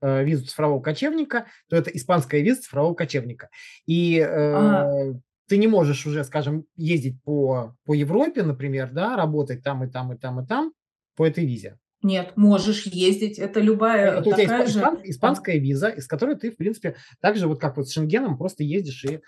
э, 0.00 0.24
визу 0.24 0.46
цифрового 0.46 0.80
кочевника, 0.80 1.46
то 1.68 1.76
это 1.76 1.90
испанская 1.90 2.40
виза 2.40 2.62
цифрового 2.62 2.94
кочевника. 2.94 3.50
И 3.86 4.18
э, 4.18 4.54
ага. 4.54 5.20
Ты 5.48 5.58
не 5.58 5.66
можешь 5.66 6.06
уже, 6.06 6.24
скажем, 6.24 6.66
ездить 6.76 7.22
по, 7.22 7.76
по 7.84 7.94
Европе, 7.94 8.42
например, 8.42 8.90
да, 8.92 9.16
работать 9.16 9.62
там 9.62 9.84
и 9.84 9.90
там 9.90 10.12
и 10.12 10.16
там 10.16 10.40
и 10.40 10.46
там 10.46 10.72
по 11.16 11.26
этой 11.26 11.44
визе. 11.44 11.78
Нет, 12.02 12.32
можешь 12.36 12.84
ездить. 12.84 13.38
Это 13.38 13.60
любая 13.60 14.18
это 14.18 14.30
такая 14.30 14.44
у 14.44 14.46
тебя 14.46 14.64
испан, 14.66 14.96
же... 14.98 15.10
испанская 15.10 15.58
виза, 15.58 15.88
из 15.88 16.06
которой 16.06 16.36
ты, 16.36 16.50
в 16.50 16.56
принципе, 16.56 16.96
так 17.20 17.36
же 17.36 17.48
вот 17.48 17.60
как 17.60 17.76
вот 17.76 17.88
с 17.88 17.92
Шенгеном 17.92 18.36
просто 18.36 18.62
ездишь 18.62 19.04
и 19.04 19.20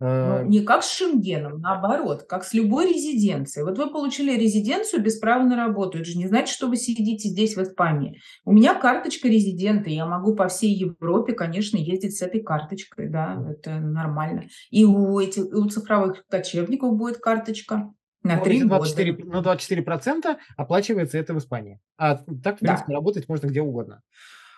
ну, 0.00 0.06
э, 0.06 0.44
не 0.46 0.60
как 0.60 0.82
с 0.82 0.90
Шенгеном, 0.90 1.60
наоборот, 1.60 2.24
как 2.28 2.44
с 2.44 2.52
любой 2.52 2.92
резиденцией. 2.92 3.64
Вот 3.64 3.78
вы 3.78 3.90
получили 3.90 4.36
резиденцию 4.36 5.02
без 5.02 5.18
права 5.18 5.44
на 5.44 5.56
работу. 5.56 5.98
Это 5.98 6.06
же 6.08 6.18
не 6.18 6.26
значит, 6.26 6.54
что 6.54 6.66
вы 6.66 6.76
сидите 6.76 7.28
здесь, 7.28 7.56
в 7.56 7.62
Испании. 7.62 8.20
У 8.44 8.52
меня 8.52 8.74
карточка 8.74 9.28
резидента, 9.28 9.90
я 9.90 10.06
могу 10.06 10.34
по 10.34 10.48
всей 10.48 10.74
Европе, 10.74 11.32
конечно, 11.32 11.76
ездить 11.76 12.16
с 12.16 12.22
этой 12.22 12.42
карточкой, 12.42 13.08
да, 13.08 13.40
это 13.48 13.78
нормально. 13.78 14.46
И 14.70 14.84
у, 14.84 15.18
этих, 15.20 15.44
у 15.44 15.68
цифровых 15.68 16.24
кочевников 16.28 16.96
будет 16.96 17.18
карточка. 17.18 17.92
На 18.24 18.36
ну, 18.36 18.44
3 18.44 18.64
24, 18.64 19.12
года. 19.12 19.30
Ну, 19.30 19.42
24% 19.42 20.36
оплачивается 20.56 21.18
это 21.18 21.34
в 21.34 21.38
Испании. 21.38 21.78
А 21.98 22.16
так, 22.42 22.56
в 22.56 22.60
принципе, 22.60 22.88
да. 22.88 22.94
работать 22.94 23.28
можно 23.28 23.46
где 23.46 23.60
угодно. 23.60 24.00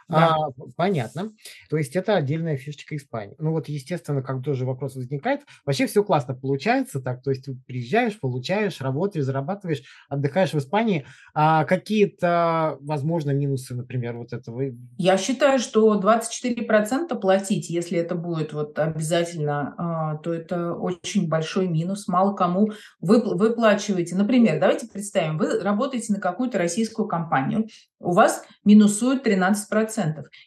Да. 0.08 0.36
А, 0.36 0.50
понятно. 0.76 1.32
То 1.68 1.76
есть 1.76 1.96
это 1.96 2.14
отдельная 2.14 2.56
фишечка 2.56 2.96
Испании. 2.96 3.34
Ну 3.38 3.50
вот, 3.50 3.68
естественно, 3.68 4.22
как 4.22 4.42
тоже 4.42 4.64
вопрос 4.64 4.94
возникает. 4.94 5.40
Вообще 5.64 5.86
все 5.86 6.04
классно 6.04 6.34
получается 6.34 7.00
так. 7.00 7.22
То 7.22 7.30
есть 7.30 7.44
ты 7.44 7.56
приезжаешь, 7.66 8.18
получаешь, 8.20 8.80
работаешь, 8.80 9.24
зарабатываешь, 9.24 9.82
отдыхаешь 10.08 10.52
в 10.52 10.58
Испании. 10.58 11.04
А 11.34 11.64
какие-то, 11.64 12.76
возможно, 12.80 13.32
минусы, 13.32 13.74
например, 13.74 14.16
вот 14.16 14.32
этого? 14.32 14.62
Я 14.96 15.18
считаю, 15.18 15.58
что 15.58 16.00
24% 16.00 17.18
платить, 17.18 17.68
если 17.68 17.98
это 17.98 18.14
будет 18.14 18.52
вот 18.52 18.78
обязательно, 18.78 19.74
а, 19.76 20.16
то 20.18 20.32
это 20.32 20.74
очень 20.74 21.28
большой 21.28 21.66
минус. 21.66 22.06
Мало 22.06 22.34
кому 22.34 22.70
вы 23.00 23.20
выплачиваете. 23.20 24.14
Например, 24.14 24.60
давайте 24.60 24.86
представим, 24.86 25.36
вы 25.36 25.58
работаете 25.58 26.12
на 26.12 26.20
какую-то 26.20 26.58
российскую 26.58 27.08
компанию, 27.08 27.66
у 27.98 28.12
вас 28.12 28.44
минусуют 28.64 29.26
13%. 29.26 29.95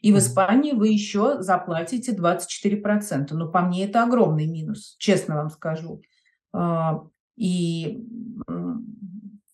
И 0.02 0.12
в 0.12 0.18
Испании 0.18 0.74
вы 0.74 0.90
еще 0.90 1.42
заплатите 1.42 2.16
24%. 2.16 3.28
Но 3.32 3.50
по 3.50 3.62
мне 3.62 3.86
это 3.86 4.04
огромный 4.04 4.48
минус, 4.48 4.96
честно 5.00 5.36
вам 5.36 5.50
скажу. 5.50 6.02
А, 6.54 7.02
и 7.36 8.04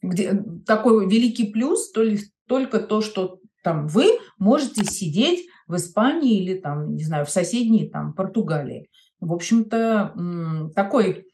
где, 0.02 0.44
такой 0.66 1.08
великий 1.08 1.52
плюс 1.52 1.92
то 1.92 2.04
ли, 2.04 2.20
только 2.48 2.80
то, 2.80 3.02
что 3.02 3.40
там 3.64 3.88
вы 3.88 4.06
можете 4.38 4.84
сидеть 4.84 5.48
в 5.68 5.76
Испании 5.76 6.44
или 6.44 6.60
там, 6.60 6.96
не 6.96 7.04
знаю, 7.04 7.26
в 7.26 7.32
соседней 7.32 7.90
там 7.90 8.14
Португалии. 8.14 8.90
В 9.20 9.34
общем-то, 9.34 10.72
такой 10.76 11.25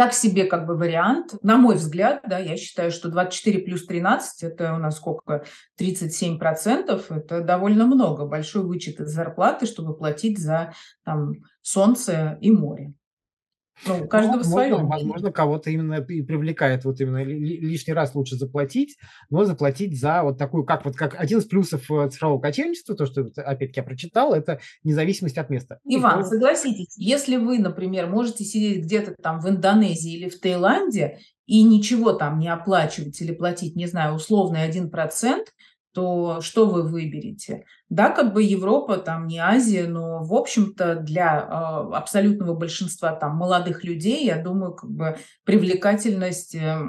так 0.00 0.14
себе 0.14 0.46
как 0.46 0.64
бы 0.64 0.78
вариант. 0.78 1.34
На 1.42 1.58
мой 1.58 1.74
взгляд, 1.74 2.22
да, 2.26 2.38
я 2.38 2.56
считаю, 2.56 2.90
что 2.90 3.10
24 3.10 3.58
плюс 3.58 3.84
13, 3.84 4.44
это 4.44 4.72
у 4.72 4.78
нас 4.78 4.96
сколько? 4.96 5.44
37 5.76 6.38
процентов, 6.38 7.12
это 7.12 7.42
довольно 7.42 7.84
много. 7.84 8.24
Большой 8.24 8.62
вычет 8.62 8.98
из 8.98 9.10
зарплаты, 9.10 9.66
чтобы 9.66 9.94
платить 9.94 10.38
за 10.38 10.72
там, 11.04 11.34
солнце 11.60 12.38
и 12.40 12.50
море. 12.50 12.94
Ну, 13.86 14.04
у 14.04 14.08
каждого 14.08 14.38
ну, 14.38 14.44
свое. 14.44 14.76
Возможно, 14.76 15.32
кого-то 15.32 15.70
именно 15.70 15.94
и 15.94 16.22
привлекает 16.22 16.84
вот 16.84 17.00
именно 17.00 17.22
лишний 17.22 17.94
раз 17.94 18.14
лучше 18.14 18.36
заплатить, 18.36 18.96
но 19.30 19.44
заплатить 19.44 19.98
за 19.98 20.22
вот 20.22 20.38
такую, 20.38 20.64
как 20.64 20.84
вот 20.84 20.96
как 20.96 21.18
один 21.18 21.38
из 21.38 21.44
плюсов 21.44 21.90
э, 21.90 22.08
цифрового 22.10 22.40
кочевничества, 22.40 22.94
то, 22.94 23.06
что 23.06 23.22
опять-таки 23.36 23.80
я 23.80 23.82
прочитал, 23.82 24.34
это 24.34 24.60
независимость 24.84 25.38
от 25.38 25.50
места. 25.50 25.78
Иван, 25.84 26.24
согласитесь, 26.24 26.94
если 26.96 27.36
вы, 27.36 27.58
например, 27.58 28.06
можете 28.06 28.44
сидеть 28.44 28.84
где-то 28.84 29.14
там 29.20 29.40
в 29.40 29.48
Индонезии 29.48 30.16
или 30.16 30.28
в 30.28 30.38
Таиланде 30.40 31.18
и 31.46 31.62
ничего 31.62 32.12
там 32.12 32.38
не 32.38 32.48
оплачивать 32.48 33.20
или 33.20 33.32
платить, 33.32 33.74
не 33.76 33.86
знаю, 33.86 34.14
условный 34.14 34.62
один 34.62 34.90
процент, 34.90 35.48
то 35.92 36.40
что 36.40 36.66
вы 36.66 36.82
выберете? 36.82 37.64
Да, 37.88 38.10
как 38.10 38.32
бы 38.32 38.42
Европа, 38.42 38.98
там 38.98 39.26
не 39.26 39.38
Азия, 39.38 39.86
но, 39.86 40.22
в 40.22 40.34
общем-то, 40.34 40.96
для 40.96 41.38
э, 41.38 41.94
абсолютного 41.94 42.54
большинства 42.54 43.12
там 43.12 43.36
молодых 43.36 43.84
людей, 43.84 44.24
я 44.24 44.40
думаю, 44.40 44.74
как 44.74 44.90
бы 44.90 45.18
привлекательность 45.44 46.54
э, 46.54 46.80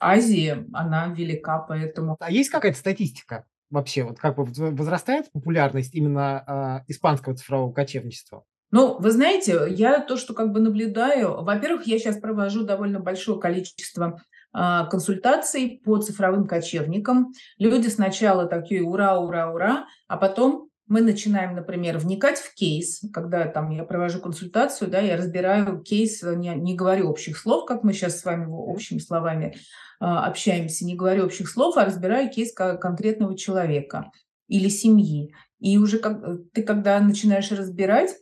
Азии, 0.00 0.66
она 0.72 1.08
велика, 1.08 1.58
поэтому... 1.58 2.16
А 2.20 2.30
есть 2.30 2.50
какая-то 2.50 2.78
статистика 2.78 3.44
вообще, 3.70 4.04
вот 4.04 4.18
как 4.18 4.36
бы 4.36 4.44
возрастает 4.44 5.30
популярность 5.32 5.94
именно 5.94 6.84
э, 6.86 6.90
испанского 6.90 7.36
цифрового 7.36 7.72
кочевничества? 7.72 8.44
Ну, 8.70 8.98
вы 8.98 9.10
знаете, 9.12 9.66
я 9.70 9.98
то, 10.00 10.16
что 10.16 10.34
как 10.34 10.52
бы 10.52 10.60
наблюдаю, 10.60 11.42
во-первых, 11.42 11.86
я 11.86 11.98
сейчас 11.98 12.18
провожу 12.18 12.64
довольно 12.64 13.00
большое 13.00 13.40
количество 13.40 14.20
консультаций 14.52 15.80
по 15.84 15.98
цифровым 15.98 16.46
кочевникам. 16.46 17.32
Люди 17.58 17.88
сначала 17.88 18.46
такие 18.46 18.82
ура, 18.82 19.18
ура, 19.18 19.52
ура, 19.52 19.86
а 20.08 20.16
потом 20.16 20.68
мы 20.88 21.02
начинаем, 21.02 21.54
например, 21.54 21.98
вникать 21.98 22.38
в 22.38 22.54
кейс, 22.54 23.02
когда 23.12 23.46
там 23.46 23.70
я 23.70 23.84
провожу 23.84 24.20
консультацию, 24.20 24.90
да, 24.90 25.00
я 25.00 25.16
разбираю 25.16 25.82
кейс, 25.82 26.22
не, 26.22 26.54
не 26.54 26.74
говорю 26.74 27.10
общих 27.10 27.36
слов, 27.36 27.66
как 27.66 27.84
мы 27.84 27.92
сейчас 27.92 28.18
с 28.18 28.24
вами 28.24 28.46
общими 28.46 28.98
словами 28.98 29.54
э, 29.54 30.04
общаемся, 30.04 30.86
не 30.86 30.96
говорю 30.96 31.26
общих 31.26 31.50
слов, 31.50 31.76
а 31.76 31.84
разбираю 31.84 32.30
кейс 32.30 32.52
конкретного 32.54 33.36
человека 33.36 34.10
или 34.48 34.68
семьи. 34.70 35.34
И 35.60 35.76
уже 35.76 35.98
как, 35.98 36.22
ты 36.52 36.62
когда 36.62 36.98
начинаешь 37.00 37.52
разбирать, 37.52 38.14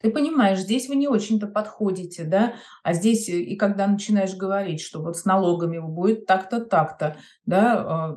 ты 0.00 0.10
понимаешь, 0.10 0.60
здесь 0.60 0.88
вы 0.88 0.96
не 0.96 1.08
очень-то 1.08 1.46
подходите, 1.46 2.24
да, 2.24 2.54
а 2.82 2.92
здесь 2.92 3.28
э, 3.28 3.40
и 3.40 3.56
когда 3.56 3.86
начинаешь 3.86 4.34
говорить, 4.34 4.80
что 4.80 5.00
вот 5.00 5.16
с 5.16 5.24
налогами 5.24 5.78
будет 5.78 6.26
так-то, 6.26 6.60
так-то, 6.60 7.16
да, 7.46 7.78
а, 7.78 8.16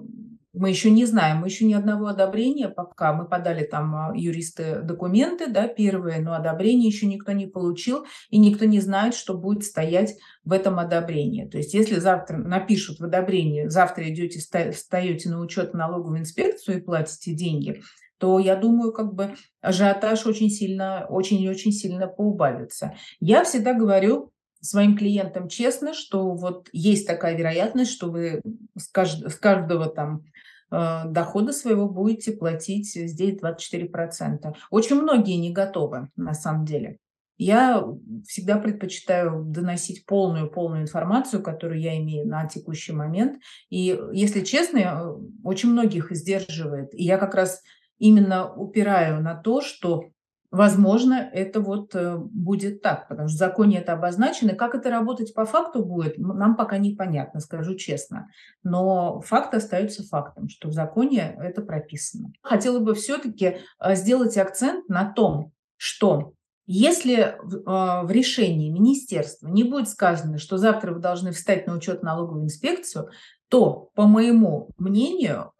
мы 0.51 0.69
еще 0.69 0.89
не 0.91 1.05
знаем, 1.05 1.37
мы 1.37 1.47
еще 1.47 1.63
ни 1.65 1.73
одного 1.73 2.07
одобрения 2.07 2.69
пока, 2.69 3.13
мы 3.13 3.27
подали 3.27 3.63
там 3.63 3.95
а, 3.95 4.11
юристы 4.15 4.81
документы, 4.81 5.47
да, 5.47 5.67
первые, 5.67 6.19
но 6.19 6.33
одобрение 6.33 6.89
еще 6.89 7.05
никто 7.05 7.31
не 7.31 7.45
получил, 7.45 8.05
и 8.29 8.37
никто 8.39 8.65
не 8.65 8.79
знает, 8.81 9.13
что 9.13 9.37
будет 9.37 9.63
стоять 9.63 10.15
в 10.43 10.51
этом 10.51 10.79
одобрении. 10.79 11.47
То 11.47 11.57
есть 11.57 11.73
если 11.73 11.95
завтра 11.95 12.37
напишут 12.37 12.99
в 12.99 13.05
одобрении, 13.05 13.67
завтра 13.67 14.09
идете, 14.09 14.39
встаете 14.39 15.29
на 15.29 15.39
учет 15.39 15.73
налоговую 15.73 16.19
инспекцию 16.19 16.79
и 16.79 16.81
платите 16.81 17.33
деньги, 17.33 17.81
то 18.19 18.37
я 18.37 18.55
думаю, 18.55 18.91
как 18.91 19.13
бы 19.13 19.35
ажиотаж 19.61 20.25
очень 20.25 20.49
сильно, 20.49 21.05
очень 21.09 21.41
и 21.41 21.49
очень 21.49 21.71
сильно 21.71 22.07
поубавится. 22.07 22.95
Я 23.19 23.43
всегда 23.43 23.73
говорю 23.73 24.31
своим 24.61 24.97
клиентам 24.97 25.47
честно, 25.47 25.93
что 25.93 26.33
вот 26.33 26.69
есть 26.73 27.07
такая 27.07 27.35
вероятность, 27.35 27.91
что 27.91 28.11
вы 28.11 28.41
с, 28.77 28.93
кажд- 28.93 29.29
с 29.29 29.35
каждого 29.35 29.87
там 29.87 30.25
э, 30.69 31.03
дохода 31.07 31.53
своего 31.53 31.87
будете 31.87 32.33
платить 32.33 32.93
здесь 32.93 33.39
24%. 33.41 34.53
Очень 34.69 35.01
многие 35.01 35.37
не 35.37 35.51
готовы 35.51 36.09
на 36.17 36.33
самом 36.33 36.65
деле. 36.65 36.97
Я 37.37 37.85
всегда 38.27 38.57
предпочитаю 38.57 39.45
доносить 39.45 40.05
полную-полную 40.05 40.81
информацию, 40.81 41.41
которую 41.41 41.79
я 41.79 41.97
имею 41.97 42.27
на 42.27 42.45
текущий 42.49 42.91
момент. 42.91 43.41
И, 43.69 43.97
если 44.11 44.41
честно, 44.41 44.79
э, 44.79 45.15
очень 45.45 45.71
многих 45.71 46.11
сдерживает. 46.11 46.93
И 46.93 47.05
я 47.05 47.17
как 47.17 47.33
раз 47.33 47.61
именно 47.99 48.51
упираю 48.51 49.21
на 49.21 49.35
то, 49.35 49.61
что 49.61 50.05
Возможно, 50.51 51.29
это 51.31 51.61
вот 51.61 51.93
э, 51.93 52.17
будет 52.17 52.81
так, 52.81 53.07
потому 53.07 53.27
что 53.27 53.35
в 53.35 53.39
законе 53.39 53.77
это 53.77 53.93
обозначено. 53.93 54.55
Как 54.55 54.73
это 54.73 54.89
работать 54.89 55.35
по 55.35 55.45
факту 55.45 55.85
будет, 55.85 56.17
нам 56.17 56.55
пока 56.55 56.79
непонятно, 56.79 57.39
скажу 57.39 57.75
честно. 57.75 58.29
Но 58.63 59.21
факт 59.21 59.53
остается 59.53 60.03
фактом, 60.07 60.49
что 60.49 60.69
в 60.69 60.73
законе 60.73 61.37
это 61.39 61.61
прописано. 61.61 62.33
Хотела 62.41 62.79
бы 62.79 62.95
все-таки 62.95 63.57
э, 63.79 63.95
сделать 63.95 64.37
акцент 64.37 64.89
на 64.89 65.13
том, 65.13 65.51
что 65.77 66.33
если 66.65 67.35
в 67.43 68.07
э, 68.07 68.11
решении 68.11 68.71
министерства 68.71 69.49
не 69.49 69.63
будет 69.63 69.87
сказано, 69.87 70.39
что 70.39 70.57
завтра 70.57 70.93
вы 70.93 70.99
должны 70.99 71.31
встать 71.31 71.67
на 71.67 71.75
учет 71.75 72.01
налоговую 72.01 72.45
инспекцию, 72.45 73.09
то, 73.49 73.89
по 73.93 74.07
моему 74.07 74.69
мнению, 74.77 75.51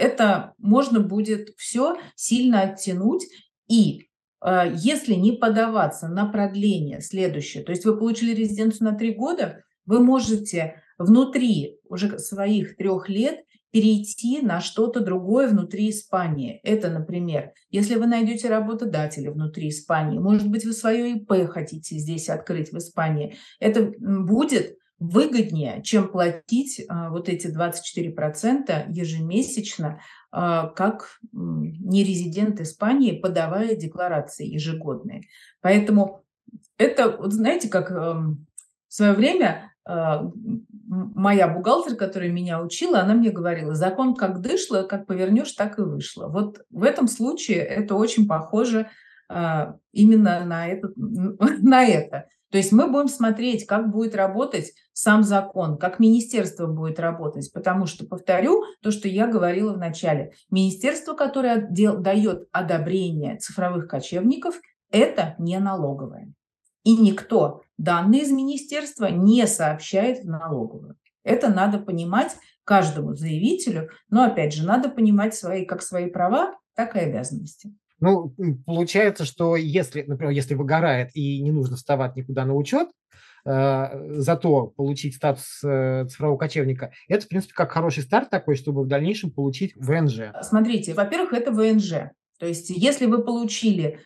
это 0.00 0.54
можно 0.58 1.00
будет 1.00 1.50
все 1.56 1.96
сильно 2.16 2.62
оттянуть. 2.62 3.26
И 3.68 4.08
э, 4.42 4.72
если 4.74 5.14
не 5.14 5.32
подаваться 5.32 6.08
на 6.08 6.26
продление 6.26 7.00
следующее, 7.00 7.62
то 7.62 7.70
есть 7.70 7.84
вы 7.84 7.96
получили 7.98 8.34
резиденцию 8.34 8.90
на 8.90 8.96
три 8.96 9.14
года, 9.14 9.62
вы 9.84 10.00
можете 10.00 10.82
внутри 10.98 11.78
уже 11.88 12.18
своих 12.18 12.76
трех 12.76 13.08
лет 13.08 13.40
перейти 13.70 14.40
на 14.40 14.60
что-то 14.60 15.00
другое 15.00 15.48
внутри 15.48 15.90
Испании. 15.90 16.60
Это, 16.64 16.90
например, 16.90 17.52
если 17.70 17.94
вы 17.94 18.06
найдете 18.06 18.48
работодателя 18.48 19.30
внутри 19.30 19.68
Испании, 19.68 20.18
может 20.18 20.48
быть, 20.48 20.64
вы 20.64 20.72
свое 20.72 21.12
ИП 21.12 21.48
хотите 21.50 21.96
здесь 21.96 22.28
открыть 22.28 22.72
в 22.72 22.78
Испании, 22.78 23.36
это 23.60 23.92
будет 23.98 24.76
выгоднее, 25.00 25.82
чем 25.82 26.08
платить 26.08 26.84
а, 26.88 27.08
вот 27.08 27.28
эти 27.28 27.46
24% 27.46 28.90
ежемесячно, 28.90 30.00
а, 30.30 30.68
как 30.68 31.18
нерезидент 31.32 32.60
Испании, 32.60 33.18
подавая 33.18 33.74
декларации 33.74 34.46
ежегодные. 34.46 35.22
Поэтому 35.62 36.22
это, 36.76 37.16
вот 37.16 37.32
знаете, 37.32 37.68
как 37.68 37.90
эм, 37.90 38.46
в 38.88 38.94
свое 38.94 39.14
время 39.14 39.72
а, 39.86 40.30
моя 40.86 41.48
бухгалтер, 41.48 41.96
которая 41.96 42.30
меня 42.30 42.62
учила, 42.62 43.00
она 43.00 43.14
мне 43.14 43.30
говорила, 43.30 43.74
закон 43.74 44.14
как 44.14 44.40
дышло, 44.40 44.82
как 44.82 45.06
повернешь, 45.06 45.52
так 45.52 45.78
и 45.78 45.82
вышло. 45.82 46.28
Вот 46.28 46.60
в 46.70 46.84
этом 46.84 47.08
случае 47.08 47.58
это 47.58 47.94
очень 47.94 48.28
похоже 48.28 48.90
именно 49.92 50.44
на 50.44 50.66
это, 50.66 50.90
на 50.96 51.84
это. 51.84 52.26
То 52.50 52.58
есть 52.58 52.72
мы 52.72 52.90
будем 52.90 53.08
смотреть, 53.08 53.64
как 53.64 53.90
будет 53.90 54.16
работать 54.16 54.72
сам 54.92 55.22
закон, 55.22 55.78
как 55.78 56.00
министерство 56.00 56.66
будет 56.66 56.98
работать, 56.98 57.50
потому 57.52 57.86
что, 57.86 58.04
повторю 58.04 58.64
то, 58.82 58.90
что 58.90 59.06
я 59.06 59.28
говорила 59.28 59.72
в 59.72 59.78
начале, 59.78 60.32
министерство, 60.50 61.14
которое 61.14 61.68
дает 61.70 62.48
одобрение 62.50 63.36
цифровых 63.36 63.86
кочевников, 63.86 64.56
это 64.90 65.36
не 65.38 65.58
налоговое. 65.60 66.32
И 66.82 66.96
никто 66.96 67.62
данные 67.78 68.22
из 68.22 68.32
министерства 68.32 69.06
не 69.06 69.46
сообщает 69.46 70.24
в 70.24 70.28
налоговую. 70.28 70.96
Это 71.22 71.50
надо 71.50 71.78
понимать 71.78 72.34
каждому 72.64 73.14
заявителю, 73.14 73.90
но 74.08 74.24
опять 74.24 74.54
же 74.54 74.66
надо 74.66 74.88
понимать 74.88 75.34
свои 75.34 75.64
как 75.64 75.82
свои 75.82 76.10
права, 76.10 76.56
так 76.74 76.96
и 76.96 77.00
обязанности. 77.00 77.74
Ну, 78.00 78.34
получается, 78.66 79.24
что 79.24 79.56
если, 79.56 80.02
например, 80.02 80.32
если 80.32 80.54
выгорает 80.54 81.10
и 81.14 81.40
не 81.42 81.52
нужно 81.52 81.76
вставать 81.76 82.16
никуда 82.16 82.44
на 82.44 82.54
учет, 82.54 82.88
э, 83.44 84.20
зато 84.20 84.68
получить 84.68 85.16
статус 85.16 85.60
э, 85.62 86.06
цифрового 86.08 86.38
кочевника, 86.38 86.92
это, 87.08 87.26
в 87.26 87.28
принципе, 87.28 87.54
как 87.54 87.72
хороший 87.72 88.02
старт 88.02 88.30
такой, 88.30 88.56
чтобы 88.56 88.82
в 88.82 88.88
дальнейшем 88.88 89.30
получить 89.30 89.74
ВНЖ. 89.76 90.32
Смотрите, 90.42 90.94
во-первых, 90.94 91.34
это 91.34 91.52
ВНЖ. 91.52 92.10
То 92.38 92.46
есть, 92.46 92.70
если 92.70 93.06
вы 93.06 93.22
получили 93.22 94.00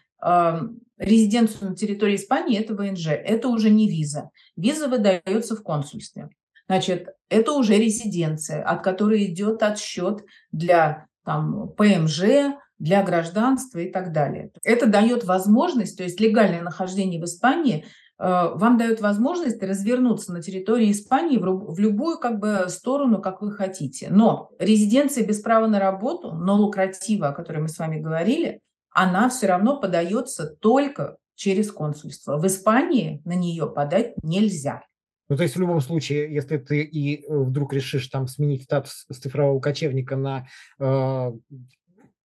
резиденцию 0.99 1.71
на 1.71 1.77
территории 1.77 2.17
Испании– 2.17 2.59
это 2.59 2.75
ВНЖ, 2.75 3.09
это 3.09 3.49
уже 3.49 3.71
не 3.71 3.89
виза. 3.89 4.31
Виза 4.57 4.89
выдается 4.89 5.57
в 5.57 5.63
консульстве. 5.63 6.31
Значит, 6.67 7.09
это 7.29 7.53
уже 7.53 7.77
резиденция, 7.77 8.63
от 8.63 8.83
которой 8.83 9.27
идет 9.27 9.63
отсчет 9.63 10.25
для 10.51 11.07
там, 11.25 11.69
ПМЖ, 11.77 12.55
для 12.79 13.03
гражданства 13.03 13.79
и 13.79 13.91
так 13.91 14.13
далее. 14.13 14.51
Это 14.63 14.87
дает 14.87 15.25
возможность, 15.25 15.97
то 15.97 16.03
есть 16.03 16.21
легальное 16.21 16.63
нахождение 16.63 17.21
в 17.21 17.25
Испании 17.25 17.85
э, 18.19 18.25
вам 18.25 18.79
дает 18.79 19.01
возможность 19.01 19.63
развернуться 19.63 20.33
на 20.33 20.43
территории 20.43 20.91
Испании 20.91 21.39
в, 21.39 21.79
любую 21.79 22.19
как 22.19 22.39
бы 22.39 22.67
сторону, 22.69 23.21
как 23.21 23.43
вы 23.43 23.53
хотите. 23.53 24.09
Но 24.11 24.51
резиденция 24.59 25.27
без 25.27 25.41
права 25.41 25.67
на 25.67 25.79
работу, 25.79 26.33
но 26.33 26.57
лукратива, 26.57 27.29
о 27.29 27.33
которой 27.33 27.59
мы 27.59 27.69
с 27.69 27.79
вами 27.79 28.01
говорили, 28.01 28.61
она 28.91 29.29
все 29.29 29.47
равно 29.47 29.81
подается 29.81 30.47
только 30.47 31.17
через 31.35 31.73
консульство. 31.73 32.39
В 32.39 32.47
Испании 32.47 33.21
на 33.25 33.35
нее 33.35 33.67
подать 33.67 34.15
нельзя. 34.23 34.83
Ну, 35.29 35.37
то 35.37 35.43
есть 35.43 35.57
в 35.57 35.61
любом 35.61 35.81
случае, 35.81 36.33
если 36.33 36.59
ты 36.59 36.83
и 36.83 37.25
э, 37.25 37.37
вдруг 37.37 37.73
решишь 37.73 38.09
там 38.09 38.29
сменить 38.29 38.65
статус 38.65 39.07
цифрового 39.11 39.59
кочевника 39.59 40.17
на 40.17 40.47
э, 40.79 41.33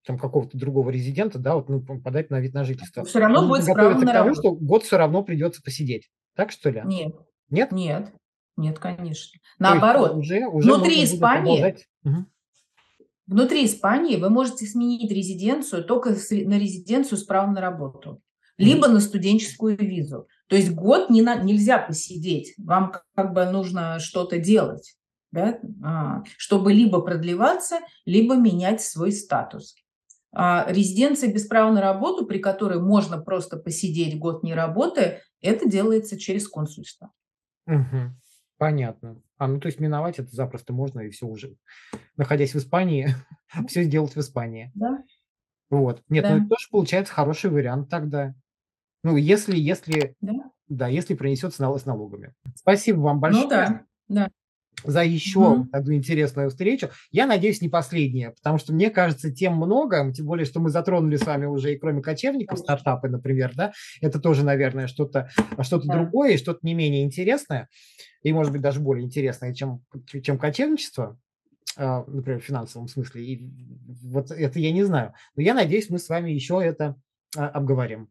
там 0.05 0.17
какого-то 0.17 0.57
другого 0.57 0.89
резидента, 0.89 1.39
да, 1.39 1.55
вот 1.55 1.69
ну, 1.69 1.81
подать 1.81 2.29
на 2.29 2.39
вид 2.39 2.53
на 2.53 2.63
жительство. 2.63 3.03
Все 3.03 3.19
равно 3.19 3.47
будет 3.47 3.65
право 3.65 3.93
на 3.93 4.11
тому, 4.11 4.33
что 4.33 4.51
год 4.51 4.83
все 4.83 4.97
равно 4.97 5.23
придется 5.23 5.61
посидеть. 5.61 6.09
Так 6.35 6.51
что 6.51 6.69
ли? 6.69 6.81
Нет. 6.85 7.15
Нет? 7.49 7.71
Нет. 7.71 8.13
Нет, 8.57 8.77
конечно. 8.77 9.39
Наоборот, 9.57 10.15
уже, 10.15 10.45
уже 10.47 10.67
внутри 10.67 11.03
Испании 11.03 11.77
угу. 12.03 12.25
Внутри 13.25 13.65
Испании 13.65 14.17
вы 14.17 14.29
можете 14.31 14.65
сменить 14.65 15.11
резиденцию 15.11 15.85
только 15.85 16.09
на 16.09 16.57
резиденцию 16.57 17.17
с 17.17 17.23
правом 17.23 17.53
на 17.53 17.61
работу, 17.61 18.21
либо 18.57 18.87
на 18.87 18.99
студенческую 18.99 19.77
визу. 19.77 20.27
То 20.47 20.55
есть 20.55 20.71
год 20.71 21.11
не 21.11 21.21
на, 21.21 21.35
нельзя 21.35 21.77
посидеть, 21.77 22.55
вам 22.57 22.91
как 23.15 23.33
бы 23.33 23.45
нужно 23.45 23.99
что-то 23.99 24.39
делать, 24.39 24.97
да? 25.31 25.59
а, 25.83 26.23
чтобы 26.37 26.73
либо 26.73 27.01
продлеваться, 27.01 27.81
либо 28.05 28.35
менять 28.35 28.81
свой 28.81 29.11
статус. 29.11 29.75
А 30.31 30.65
резиденция 30.69 31.33
без 31.33 31.47
права 31.47 31.71
на 31.71 31.81
работу, 31.81 32.25
при 32.25 32.39
которой 32.39 32.79
можно 32.79 33.19
просто 33.19 33.57
посидеть 33.57 34.19
год 34.19 34.43
не 34.43 34.53
работая, 34.53 35.21
это 35.41 35.67
делается 35.67 36.19
через 36.19 36.47
консульство. 36.47 37.11
Угу. 37.65 38.13
Понятно. 38.57 39.21
А, 39.37 39.47
ну 39.47 39.59
то 39.59 39.67
есть 39.67 39.79
миновать 39.79 40.19
это 40.19 40.35
запросто 40.35 40.73
можно, 40.73 40.99
и 40.99 41.09
все 41.09 41.25
уже, 41.25 41.55
находясь 42.17 42.53
в 42.53 42.57
Испании, 42.57 43.09
все 43.67 43.83
сделать 43.83 44.15
в 44.15 44.19
Испании. 44.19 44.71
Да. 44.75 45.03
Вот. 45.69 46.03
Нет, 46.09 46.25
ну 46.27 46.37
это 46.37 46.49
тоже 46.49 46.67
получается 46.71 47.13
хороший 47.13 47.49
вариант 47.49 47.89
тогда. 47.89 48.35
Ну, 49.03 49.15
если, 49.15 49.57
если, 49.57 50.15
Да. 50.19 50.33
да, 50.67 50.87
если 50.87 51.15
принесет 51.15 51.53
с 51.53 51.57
с 51.57 51.85
налогами. 51.85 52.33
Спасибо 52.55 52.99
вам 52.99 53.21
Ну 53.21 53.47
да, 53.47 53.85
да. 54.09 54.29
За 54.83 55.03
еще 55.03 55.65
одну 55.71 55.93
интересную 55.93 56.49
встречу. 56.49 56.89
Я 57.11 57.25
надеюсь, 57.25 57.61
не 57.61 57.69
последняя, 57.69 58.31
потому 58.31 58.57
что 58.57 58.73
мне 58.73 58.89
кажется, 58.89 59.31
тем 59.31 59.55
много, 59.55 60.11
тем 60.13 60.25
более, 60.25 60.45
что 60.45 60.59
мы 60.59 60.69
затронули 60.69 61.17
с 61.17 61.25
вами 61.25 61.45
уже 61.45 61.73
и 61.73 61.77
кроме 61.77 62.01
кочевников 62.01 62.59
стартапы, 62.59 63.09
например, 63.09 63.53
да, 63.55 63.73
это 64.01 64.19
тоже, 64.19 64.43
наверное, 64.43 64.87
что-то 64.87 65.29
что 65.61 65.79
Да. 65.79 65.93
другое 65.93 66.37
что-то 66.37 66.59
не 66.63 66.73
менее 66.73 67.03
интересное 67.03 67.69
и, 68.23 68.33
может 68.33 68.51
быть, 68.51 68.61
даже 68.61 68.79
более 68.79 69.05
интересное, 69.05 69.53
чем, 69.53 69.83
чем 70.23 70.37
кочевничество, 70.37 71.17
а, 71.77 72.03
например, 72.07 72.41
в 72.41 72.45
финансовом 72.45 72.87
смысле. 72.87 73.23
И 73.23 73.49
вот 74.03 74.31
это 74.31 74.59
я 74.59 74.71
не 74.71 74.83
знаю. 74.83 75.13
Но 75.35 75.43
я 75.43 75.53
надеюсь, 75.53 75.89
мы 75.89 75.99
с 75.99 76.09
вами 76.09 76.31
еще 76.31 76.61
это 76.63 76.95
а, 77.37 77.47
обговорим. 77.47 78.09